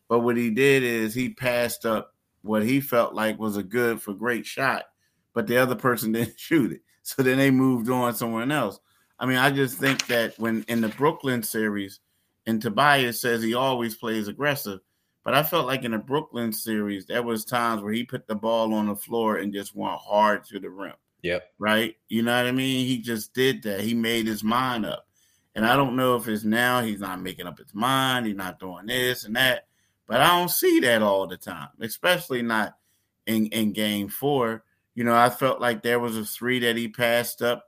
But 0.10 0.20
what 0.22 0.36
he 0.36 0.50
did 0.50 0.84
is 0.84 1.14
he 1.14 1.30
passed 1.30 1.86
up 1.86 2.14
what 2.42 2.64
he 2.64 2.82
felt 2.82 3.14
like 3.14 3.40
was 3.40 3.58
a 3.58 3.64
good 3.64 4.02
for 4.02 4.14
great 4.14 4.46
shot, 4.46 4.86
but 5.34 5.48
the 5.48 5.58
other 5.58 5.76
person 5.76 6.12
didn't 6.14 6.40
shoot 6.40 6.72
it. 6.72 6.82
So 7.04 7.24
then 7.24 7.38
they 7.38 7.52
moved 7.52 7.90
on 7.90 8.14
someone 8.16 8.52
else. 8.52 8.80
I 9.22 9.28
mean, 9.28 9.38
I 9.38 9.52
just 9.52 9.78
think 9.78 10.08
that 10.08 10.38
when 10.40 10.66
in 10.68 10.82
the 10.82 10.90
Brooklyn 10.90 11.44
series, 11.44 12.00
and 12.48 12.60
Tobias 12.60 13.22
says 13.22 13.44
he 13.44 13.54
always 13.54 13.96
plays 13.96 14.28
aggressive, 14.28 14.80
but 15.24 15.36
I 15.36 15.44
felt 15.44 15.68
like 15.68 15.84
in 15.84 15.92
the 15.92 16.00
Brooklyn 16.00 16.52
series, 16.52 17.06
there 17.06 17.22
was 17.22 17.46
times 17.46 17.84
where 17.84 17.94
he 17.94 18.04
put 18.04 18.26
the 18.26 18.34
ball 18.34 18.74
on 18.74 18.88
the 18.88 18.96
floor 18.96 19.38
and 19.38 19.54
just 19.54 19.76
went 19.76 19.94
hard 19.94 20.44
to 20.46 20.60
the 20.60 20.72
rim. 20.72 20.96
Yep. 21.22 21.44
Right. 21.60 21.96
You 22.10 22.24
know 22.24 22.36
what 22.36 22.48
I 22.48 22.52
mean? 22.52 22.88
He 22.88 22.98
just 22.98 23.32
did 23.36 23.62
that. 23.62 23.82
He 23.82 23.94
made 23.94 24.26
his 24.26 24.44
mind 24.44 24.88
up. 24.88 25.06
And 25.54 25.68
I 25.68 25.76
don't 25.76 25.96
know 25.96 26.16
if 26.16 26.28
it's 26.28 26.44
now 26.44 26.82
he's 26.82 27.00
not 27.00 27.22
making 27.22 27.46
up 27.46 27.60
his 27.60 27.76
mind, 27.76 28.26
he's 28.26 28.36
not 28.36 28.60
doing 28.60 28.88
this 28.88 29.26
and 29.26 29.36
that. 29.36 29.68
But 30.08 30.22
I 30.22 30.40
don't 30.40 30.50
see 30.50 30.80
that 30.80 31.04
all 31.04 31.28
the 31.28 31.38
time, 31.38 31.70
especially 31.80 32.42
not 32.42 32.76
in, 33.28 33.46
in 33.48 33.72
game 33.72 34.10
four. 34.10 34.64
You 34.96 35.04
know, 35.04 35.16
I 35.16 35.30
felt 35.30 35.62
like 35.62 35.84
there 35.84 36.00
was 36.00 36.18
a 36.18 36.26
three 36.26 36.58
that 36.60 36.76
he 36.76 36.88
passed 36.88 37.44
up 37.44 37.66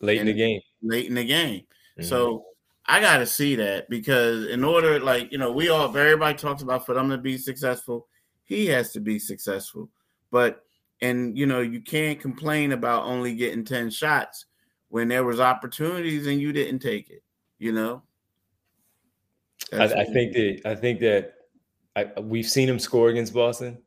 late 0.00 0.20
in 0.20 0.26
the 0.26 0.32
game. 0.32 0.60
Late 0.82 1.06
in 1.06 1.14
the 1.14 1.24
game. 1.24 1.62
Mm-hmm. 1.98 2.04
So 2.04 2.44
I 2.86 3.00
got 3.00 3.18
to 3.18 3.26
see 3.26 3.54
that 3.56 3.90
because 3.90 4.46
in 4.46 4.64
order, 4.64 4.98
like, 4.98 5.30
you 5.30 5.38
know, 5.38 5.52
we 5.52 5.68
all, 5.68 5.94
everybody 5.94 6.36
talks 6.36 6.62
about 6.62 6.86
for 6.86 6.94
them 6.94 7.10
to 7.10 7.18
be 7.18 7.36
successful, 7.36 8.06
he 8.44 8.66
has 8.66 8.92
to 8.92 9.00
be 9.00 9.18
successful. 9.18 9.90
But, 10.30 10.64
and, 11.02 11.36
you 11.36 11.46
know, 11.46 11.60
you 11.60 11.80
can't 11.80 12.18
complain 12.18 12.72
about 12.72 13.04
only 13.04 13.34
getting 13.34 13.64
10 13.64 13.90
shots 13.90 14.46
when 14.88 15.08
there 15.08 15.24
was 15.24 15.38
opportunities 15.38 16.26
and 16.26 16.40
you 16.40 16.52
didn't 16.52 16.80
take 16.80 17.10
it, 17.10 17.22
you 17.58 17.72
know? 17.72 18.02
I, 19.72 19.84
I, 19.84 20.04
think 20.04 20.32
that, 20.32 20.60
I 20.64 20.74
think 20.74 21.00
that 21.00 21.34
I, 21.94 22.20
we've 22.20 22.46
seen 22.48 22.68
him 22.68 22.78
score 22.78 23.10
against 23.10 23.34
Boston. 23.34 23.78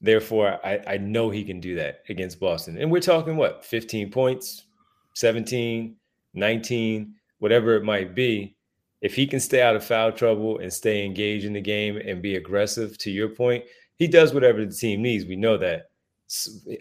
Therefore, 0.00 0.60
I, 0.64 0.80
I 0.86 0.98
know 0.98 1.28
he 1.28 1.42
can 1.42 1.58
do 1.58 1.74
that 1.74 2.04
against 2.08 2.38
Boston. 2.38 2.78
And 2.78 2.88
we're 2.88 3.00
talking 3.00 3.36
what, 3.36 3.64
15 3.64 4.12
points, 4.12 4.66
17, 5.14 5.96
19, 6.38 7.14
whatever 7.38 7.74
it 7.74 7.84
might 7.84 8.14
be. 8.14 8.56
If 9.00 9.14
he 9.14 9.26
can 9.26 9.40
stay 9.40 9.62
out 9.62 9.76
of 9.76 9.84
foul 9.84 10.10
trouble 10.10 10.58
and 10.58 10.72
stay 10.72 11.04
engaged 11.04 11.44
in 11.44 11.52
the 11.52 11.60
game 11.60 11.96
and 11.96 12.20
be 12.20 12.36
aggressive, 12.36 12.98
to 12.98 13.10
your 13.10 13.28
point, 13.28 13.64
he 13.96 14.08
does 14.08 14.32
whatever 14.32 14.64
the 14.64 14.72
team 14.72 15.02
needs. 15.02 15.24
We 15.24 15.36
know 15.36 15.56
that. 15.58 15.90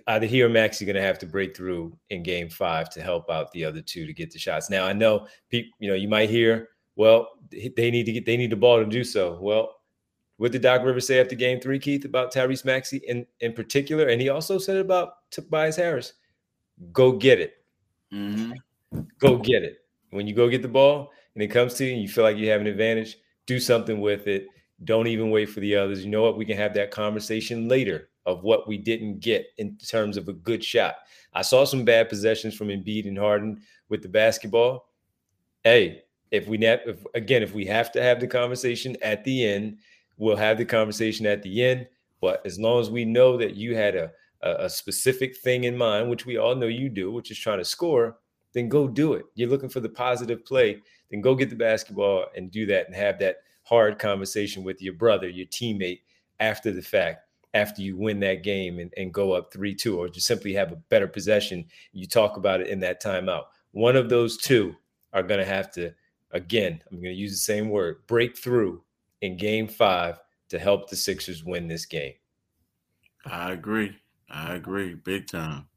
Either 0.08 0.26
he 0.26 0.42
or 0.42 0.50
Maxey 0.50 0.86
going 0.86 0.96
to 0.96 1.02
have 1.02 1.20
to 1.20 1.26
break 1.26 1.56
through 1.56 1.98
in 2.10 2.24
game 2.24 2.50
five 2.50 2.90
to 2.90 3.02
help 3.02 3.30
out 3.30 3.52
the 3.52 3.64
other 3.64 3.82
two 3.82 4.06
to 4.06 4.14
get 4.14 4.32
the 4.32 4.40
shots. 4.40 4.70
Now, 4.70 4.86
I 4.86 4.94
know 4.94 5.28
people, 5.50 5.72
you 5.80 5.90
know, 5.90 5.96
you 5.96 6.10
might 6.10 6.30
hear, 6.30 6.70
well, 6.96 7.30
they 7.52 7.92
need 7.92 8.06
to 8.08 8.12
get, 8.12 8.26
they 8.26 8.36
need 8.36 8.52
the 8.52 8.58
ball 8.58 8.80
to 8.80 8.86
do 8.86 9.04
so. 9.04 9.38
Well, 9.40 9.76
what 10.38 10.52
did 10.52 10.64
Doc 10.64 10.84
Rivers 10.84 11.08
say 11.08 11.20
after 11.20 11.36
game 11.36 11.60
three, 11.60 11.80
Keith, 11.80 12.04
about 12.04 12.34
Tyrese 12.34 12.66
Maxey 12.66 12.98
in, 13.08 13.26
in 13.40 13.54
particular? 13.54 14.08
And 14.08 14.22
he 14.22 14.30
also 14.30 14.58
said 14.58 14.78
about 14.78 15.30
Tobias 15.32 15.76
Harris 15.76 16.14
go 16.92 17.12
get 17.12 17.40
it. 17.40 17.54
Mm-hmm. 18.14 18.54
Go 19.20 19.38
get 19.38 19.64
it. 19.64 19.78
When 20.12 20.28
you 20.28 20.34
go 20.34 20.50
get 20.50 20.62
the 20.62 20.68
ball 20.68 21.12
and 21.34 21.44
it 21.44 21.48
comes 21.48 21.74
to 21.76 21.86
you 21.86 21.94
and 21.94 22.02
you 22.02 22.08
feel 22.08 22.24
like 22.24 22.38
you 22.38 22.50
have 22.50 22.62
an 22.62 22.68
advantage, 22.68 23.18
do 23.46 23.60
something 23.60 24.00
with 24.00 24.28
it. 24.28 24.48
Don't 24.84 25.08
even 25.08 25.32
wait 25.32 25.50
for 25.50 25.60
the 25.60 25.76
others. 25.76 26.04
You 26.04 26.12
know 26.12 26.22
what? 26.22 26.38
We 26.38 26.46
can 26.46 26.58
have 26.58 26.74
that 26.76 26.92
conversation 26.92 27.68
later 27.68 28.10
of 28.26 28.44
what 28.44 28.68
we 28.68 28.78
didn't 28.78 29.20
get 29.20 29.48
in 29.58 29.78
terms 29.78 30.18
of 30.18 30.28
a 30.28 30.34
good 30.34 30.64
shot. 30.64 30.96
I 31.34 31.42
saw 31.42 31.66
some 31.66 31.86
bad 31.86 32.10
possessions 32.10 32.56
from 32.56 32.68
Embiid 32.68 33.08
and 33.08 33.18
Harden 33.18 33.62
with 33.90 34.02
the 34.02 34.10
basketball. 34.10 34.90
Hey, 35.64 36.04
if 36.32 36.48
we 36.48 36.58
if, 36.60 37.04
again, 37.16 37.42
if 37.42 37.54
we 37.54 37.66
have 37.66 37.92
to 37.94 38.02
have 38.02 38.20
the 38.20 38.28
conversation 38.28 38.96
at 39.02 39.24
the 39.24 39.46
end 39.46 39.78
We'll 40.18 40.36
have 40.36 40.58
the 40.58 40.66
conversation 40.66 41.26
at 41.26 41.44
the 41.44 41.64
end. 41.64 41.88
But 42.22 42.42
as 42.46 42.60
long 42.60 42.82
as 42.82 42.90
we 42.90 43.06
know 43.06 43.38
that 43.38 43.56
you 43.56 43.76
had 43.76 43.96
a, 43.96 44.12
a 44.42 44.70
specific 44.70 45.38
thing 45.38 45.66
in 45.66 45.78
mind, 45.78 46.10
which 46.10 46.26
we 46.26 46.38
all 46.38 46.56
know 46.56 46.68
you 46.68 46.90
do, 46.90 47.12
which 47.12 47.30
is 47.30 47.38
trying 47.38 47.60
to 47.60 47.66
score, 47.66 48.18
then 48.58 48.70
go 48.70 48.88
do 48.88 49.14
it. 49.14 49.26
You're 49.36 49.50
looking 49.50 49.70
for 49.70 49.80
the 49.80 49.90
positive 49.90 50.44
play, 50.46 50.82
then 51.12 51.22
go 51.22 51.36
get 51.36 51.50
the 51.50 51.56
basketball 51.56 52.26
and 52.36 52.52
do 52.52 52.66
that 52.68 52.88
and 52.88 52.96
have 52.96 53.20
that 53.20 53.38
hard 53.64 54.00
conversation 54.00 54.64
with 54.64 54.82
your 54.82 54.94
brother, 54.94 55.30
your 55.30 55.46
teammate 55.48 56.02
after 56.40 56.72
the 56.72 56.82
fact, 56.82 57.26
after 57.54 57.82
you 57.82 57.98
win 57.98 58.20
that 58.22 58.44
game 58.44 58.80
and, 58.80 58.94
and 58.98 59.14
go 59.14 59.34
up 59.34 59.54
3 59.54 59.76
2, 59.76 60.00
or 60.00 60.10
just 60.10 60.26
simply 60.26 60.54
have 60.54 60.72
a 60.72 60.78
better 60.90 61.08
possession. 61.08 61.66
You 61.92 62.08
talk 62.08 62.38
about 62.38 62.62
it 62.62 62.68
in 62.68 62.80
that 62.80 63.02
timeout. 63.02 63.46
One 63.72 63.96
of 63.96 64.10
those 64.10 64.38
two 64.38 64.76
are 65.14 65.24
going 65.24 65.40
to 65.40 65.46
have 65.46 65.72
to, 65.74 65.92
again, 66.32 66.82
I'm 66.90 66.98
going 66.98 67.14
to 67.14 67.20
use 67.20 67.32
the 67.32 67.38
same 67.38 67.70
word, 67.70 67.98
break 68.08 68.38
through 68.38 68.84
in 69.22 69.38
game 69.38 69.68
five 69.68 70.20
to 70.50 70.58
help 70.58 70.90
the 70.90 70.96
Sixers 70.96 71.44
win 71.44 71.68
this 71.68 71.86
game. 71.86 72.14
I 73.26 73.52
agree. 73.52 73.98
I 74.30 74.56
agree. 74.56 74.96
Big 74.96 75.28
time. 75.28 75.68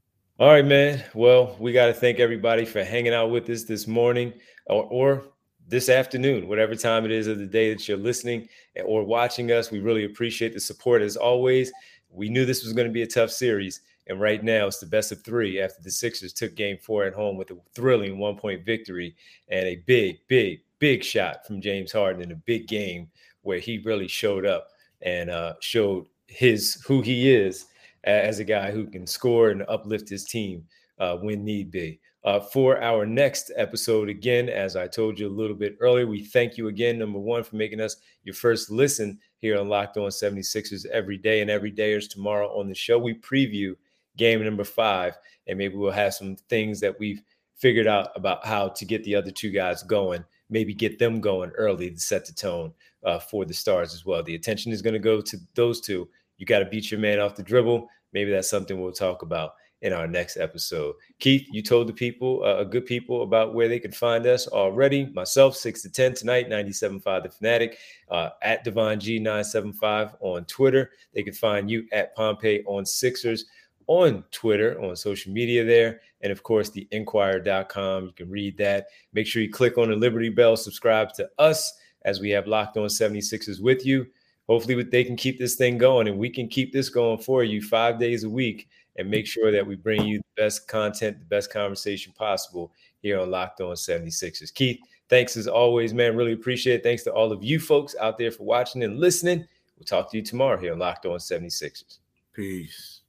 All 0.41 0.49
right, 0.49 0.65
man. 0.65 1.05
Well, 1.13 1.55
we 1.61 1.71
got 1.71 1.89
to 1.89 1.93
thank 1.93 2.19
everybody 2.19 2.65
for 2.65 2.83
hanging 2.83 3.13
out 3.13 3.31
with 3.31 3.51
us 3.51 3.65
this 3.65 3.87
morning 3.87 4.33
or, 4.69 4.85
or 4.85 5.23
this 5.69 5.91
afternoon, 5.91 6.49
whatever 6.49 6.75
time 6.75 7.05
it 7.05 7.11
is 7.11 7.27
of 7.27 7.37
the 7.37 7.45
day 7.45 7.71
that 7.71 7.87
you're 7.87 7.99
listening 7.99 8.49
or 8.83 9.05
watching 9.05 9.53
us. 9.53 9.71
We 9.71 9.81
really 9.81 10.07
appreciate 10.07 10.55
the 10.55 10.61
support 10.61 11.03
as 11.03 11.15
always. 11.15 11.71
We 12.09 12.31
knew 12.31 12.47
this 12.47 12.65
was 12.65 12.73
going 12.73 12.87
to 12.89 12.93
be 12.93 13.03
a 13.03 13.07
tough 13.07 13.31
series. 13.31 13.83
And 14.07 14.19
right 14.19 14.43
now, 14.43 14.67
it's 14.67 14.81
the 14.81 14.87
best 14.87 15.13
of 15.13 15.23
three 15.23 15.61
after 15.61 15.83
the 15.83 15.91
Sixers 15.91 16.33
took 16.33 16.55
game 16.55 16.79
four 16.79 17.05
at 17.05 17.13
home 17.13 17.37
with 17.37 17.51
a 17.51 17.59
thrilling 17.75 18.19
one 18.19 18.37
point 18.37 18.65
victory 18.65 19.15
and 19.51 19.67
a 19.67 19.83
big, 19.85 20.21
big, 20.27 20.63
big 20.79 21.05
shot 21.05 21.47
from 21.47 21.61
James 21.61 21.93
Harden 21.93 22.23
in 22.23 22.33
a 22.33 22.37
big 22.47 22.67
game 22.67 23.11
where 23.43 23.59
he 23.59 23.83
really 23.85 24.09
showed 24.09 24.47
up 24.47 24.69
and 25.03 25.29
uh, 25.29 25.53
showed 25.61 26.07
his 26.29 26.83
who 26.87 27.03
he 27.03 27.31
is 27.31 27.67
as 28.05 28.39
a 28.39 28.45
guy 28.45 28.71
who 28.71 28.87
can 28.87 29.07
score 29.07 29.51
and 29.51 29.65
uplift 29.69 30.09
his 30.09 30.25
team 30.25 30.65
uh, 30.99 31.17
when 31.17 31.45
need 31.45 31.71
be. 31.71 32.01
Uh, 32.23 32.39
for 32.39 32.83
our 32.83 33.07
next 33.07 33.51
episode, 33.57 34.11
again, 34.11 34.49
as 34.51 34.77
I 34.77 34.87
told 34.87 35.19
you 35.19 35.27
a 35.27 35.31
little 35.31 35.57
bit 35.57 35.77
earlier, 35.81 36.07
we 36.07 36.23
thank 36.23 36.59
you 36.59 36.69
again, 36.69 36.99
number 36.99 37.19
one, 37.19 37.43
for 37.43 37.57
making 37.57 37.81
us 37.81 37.97
your 38.25 38.35
first 38.35 38.71
listen 38.71 39.19
here 39.39 39.59
on 39.59 39.71
Locked 39.71 39.97
On 39.97 40.11
76ers 40.11 40.85
every 40.87 41.17
day 41.17 41.41
and 41.41 41.51
every 41.51 41.71
day 41.71 41.93
is 41.95 42.09
tomorrow 42.09 42.49
on 42.59 42.69
the 42.69 42.75
show. 42.75 42.99
We 42.99 43.15
preview 43.15 43.75
game 44.19 44.45
number 44.45 44.65
five, 44.65 45.17
and 45.47 45.57
maybe 45.57 45.77
we'll 45.77 45.93
have 45.93 46.13
some 46.13 46.37
things 46.51 46.79
that 46.81 46.99
we've 47.01 47.23
figured 47.57 47.87
out 47.87 48.11
about 48.17 48.45
how 48.47 48.69
to 48.69 48.85
get 48.85 49.03
the 49.05 49.15
other 49.15 49.31
two 49.31 49.51
guys 49.51 49.83
going, 49.83 50.23
maybe 50.51 50.75
get 50.75 50.99
them 50.99 51.21
going 51.21 51.51
early 51.51 51.91
to 51.91 51.99
set 51.99 52.27
the 52.27 52.33
tone 52.33 52.73
uh, 53.05 53.19
for 53.19 53.47
the 53.47 53.55
Stars 53.55 53.95
as 53.95 54.05
well. 54.05 54.23
The 54.23 54.35
attention 54.35 54.73
is 54.73 54.83
going 54.83 54.95
to 54.95 55.01
go 55.01 55.23
to 55.23 55.39
those 55.55 55.81
two. 55.81 56.09
You 56.41 56.47
got 56.47 56.61
to 56.61 56.65
beat 56.65 56.91
your 56.91 56.99
man 56.99 57.21
off 57.21 57.37
the 57.37 57.43
dribble. 57.43 57.87
Maybe 58.15 58.31
that's 58.31 58.49
something 58.49 58.81
we'll 58.81 58.93
talk 58.93 59.21
about 59.21 59.53
in 59.83 59.93
our 59.93 60.07
next 60.07 60.39
episode. 60.39 60.95
Keith, 61.19 61.47
you 61.51 61.63
told 61.63 61.87
the 61.87 61.93
people, 61.93 62.43
uh, 62.43 62.65
good 62.65 62.87
people, 62.87 63.23
about 63.23 63.55
where 63.55 63.69
they 63.69 63.79
can 63.79 63.93
find 63.93 64.27
us 64.27 64.49
already. 64.49 65.07
Myself, 65.13 65.55
6 65.55 65.83
to 65.83 65.91
10 65.91 66.15
tonight, 66.15 66.49
97.5 66.49 67.23
The 67.23 67.29
Fanatic, 67.29 67.79
uh, 68.11 68.31
at 68.41 68.65
Devon 68.65 68.99
G975 68.99 70.17
on 70.21 70.47
Twitter. 70.47 70.93
They 71.15 71.23
can 71.23 71.35
find 71.35 71.71
you 71.71 71.87
at 71.93 72.17
Pompey 72.17 72.65
on 72.67 72.87
Sixers 72.87 73.45
on 73.87 74.25
Twitter, 74.31 74.81
on 74.81 74.97
social 74.97 75.31
media 75.31 75.63
there. 75.63 76.01
And 76.23 76.33
of 76.33 76.43
course, 76.43 76.71
the 76.71 76.89
inquirer.com. 76.91 78.07
You 78.07 78.13
can 78.13 78.31
read 78.31 78.57
that. 78.57 78.87
Make 79.13 79.27
sure 79.27 79.43
you 79.43 79.51
click 79.51 79.77
on 79.77 79.91
the 79.91 79.97
Liberty 79.97 80.31
Bell, 80.31 80.57
subscribe 80.57 81.13
to 81.15 81.29
us 81.39 81.75
as 82.05 82.21
we 82.21 82.31
have 82.31 82.47
locked 82.47 82.77
on 82.77 82.87
76ers 82.87 83.61
with 83.61 83.85
you. 83.85 84.07
Hopefully, 84.51 84.83
they 84.83 85.05
can 85.05 85.15
keep 85.15 85.39
this 85.39 85.55
thing 85.55 85.79
going 85.79 86.09
and 86.09 86.19
we 86.19 86.29
can 86.29 86.49
keep 86.49 86.73
this 86.73 86.89
going 86.89 87.19
for 87.19 87.45
you 87.45 87.63
five 87.63 88.01
days 88.01 88.25
a 88.25 88.29
week 88.29 88.69
and 88.97 89.09
make 89.09 89.25
sure 89.25 89.53
that 89.53 89.65
we 89.65 89.77
bring 89.77 90.05
you 90.05 90.19
the 90.19 90.43
best 90.43 90.67
content, 90.67 91.21
the 91.21 91.25
best 91.27 91.53
conversation 91.53 92.13
possible 92.19 92.73
here 93.01 93.21
on 93.21 93.31
Locked 93.31 93.61
On 93.61 93.77
76ers. 93.77 94.53
Keith, 94.53 94.81
thanks 95.09 95.37
as 95.37 95.47
always, 95.47 95.95
man. 95.95 96.17
Really 96.17 96.33
appreciate 96.33 96.81
it. 96.81 96.83
Thanks 96.83 97.05
to 97.05 97.13
all 97.13 97.31
of 97.31 97.45
you 97.45 97.61
folks 97.61 97.95
out 98.01 98.19
there 98.19 98.33
for 98.33 98.43
watching 98.43 98.83
and 98.83 98.99
listening. 98.99 99.47
We'll 99.79 99.85
talk 99.87 100.11
to 100.11 100.17
you 100.17 100.23
tomorrow 100.25 100.59
here 100.59 100.73
on 100.73 100.81
Locked 100.81 101.07
On 101.07 101.17
76ers. 101.17 101.99
Peace. 102.35 103.00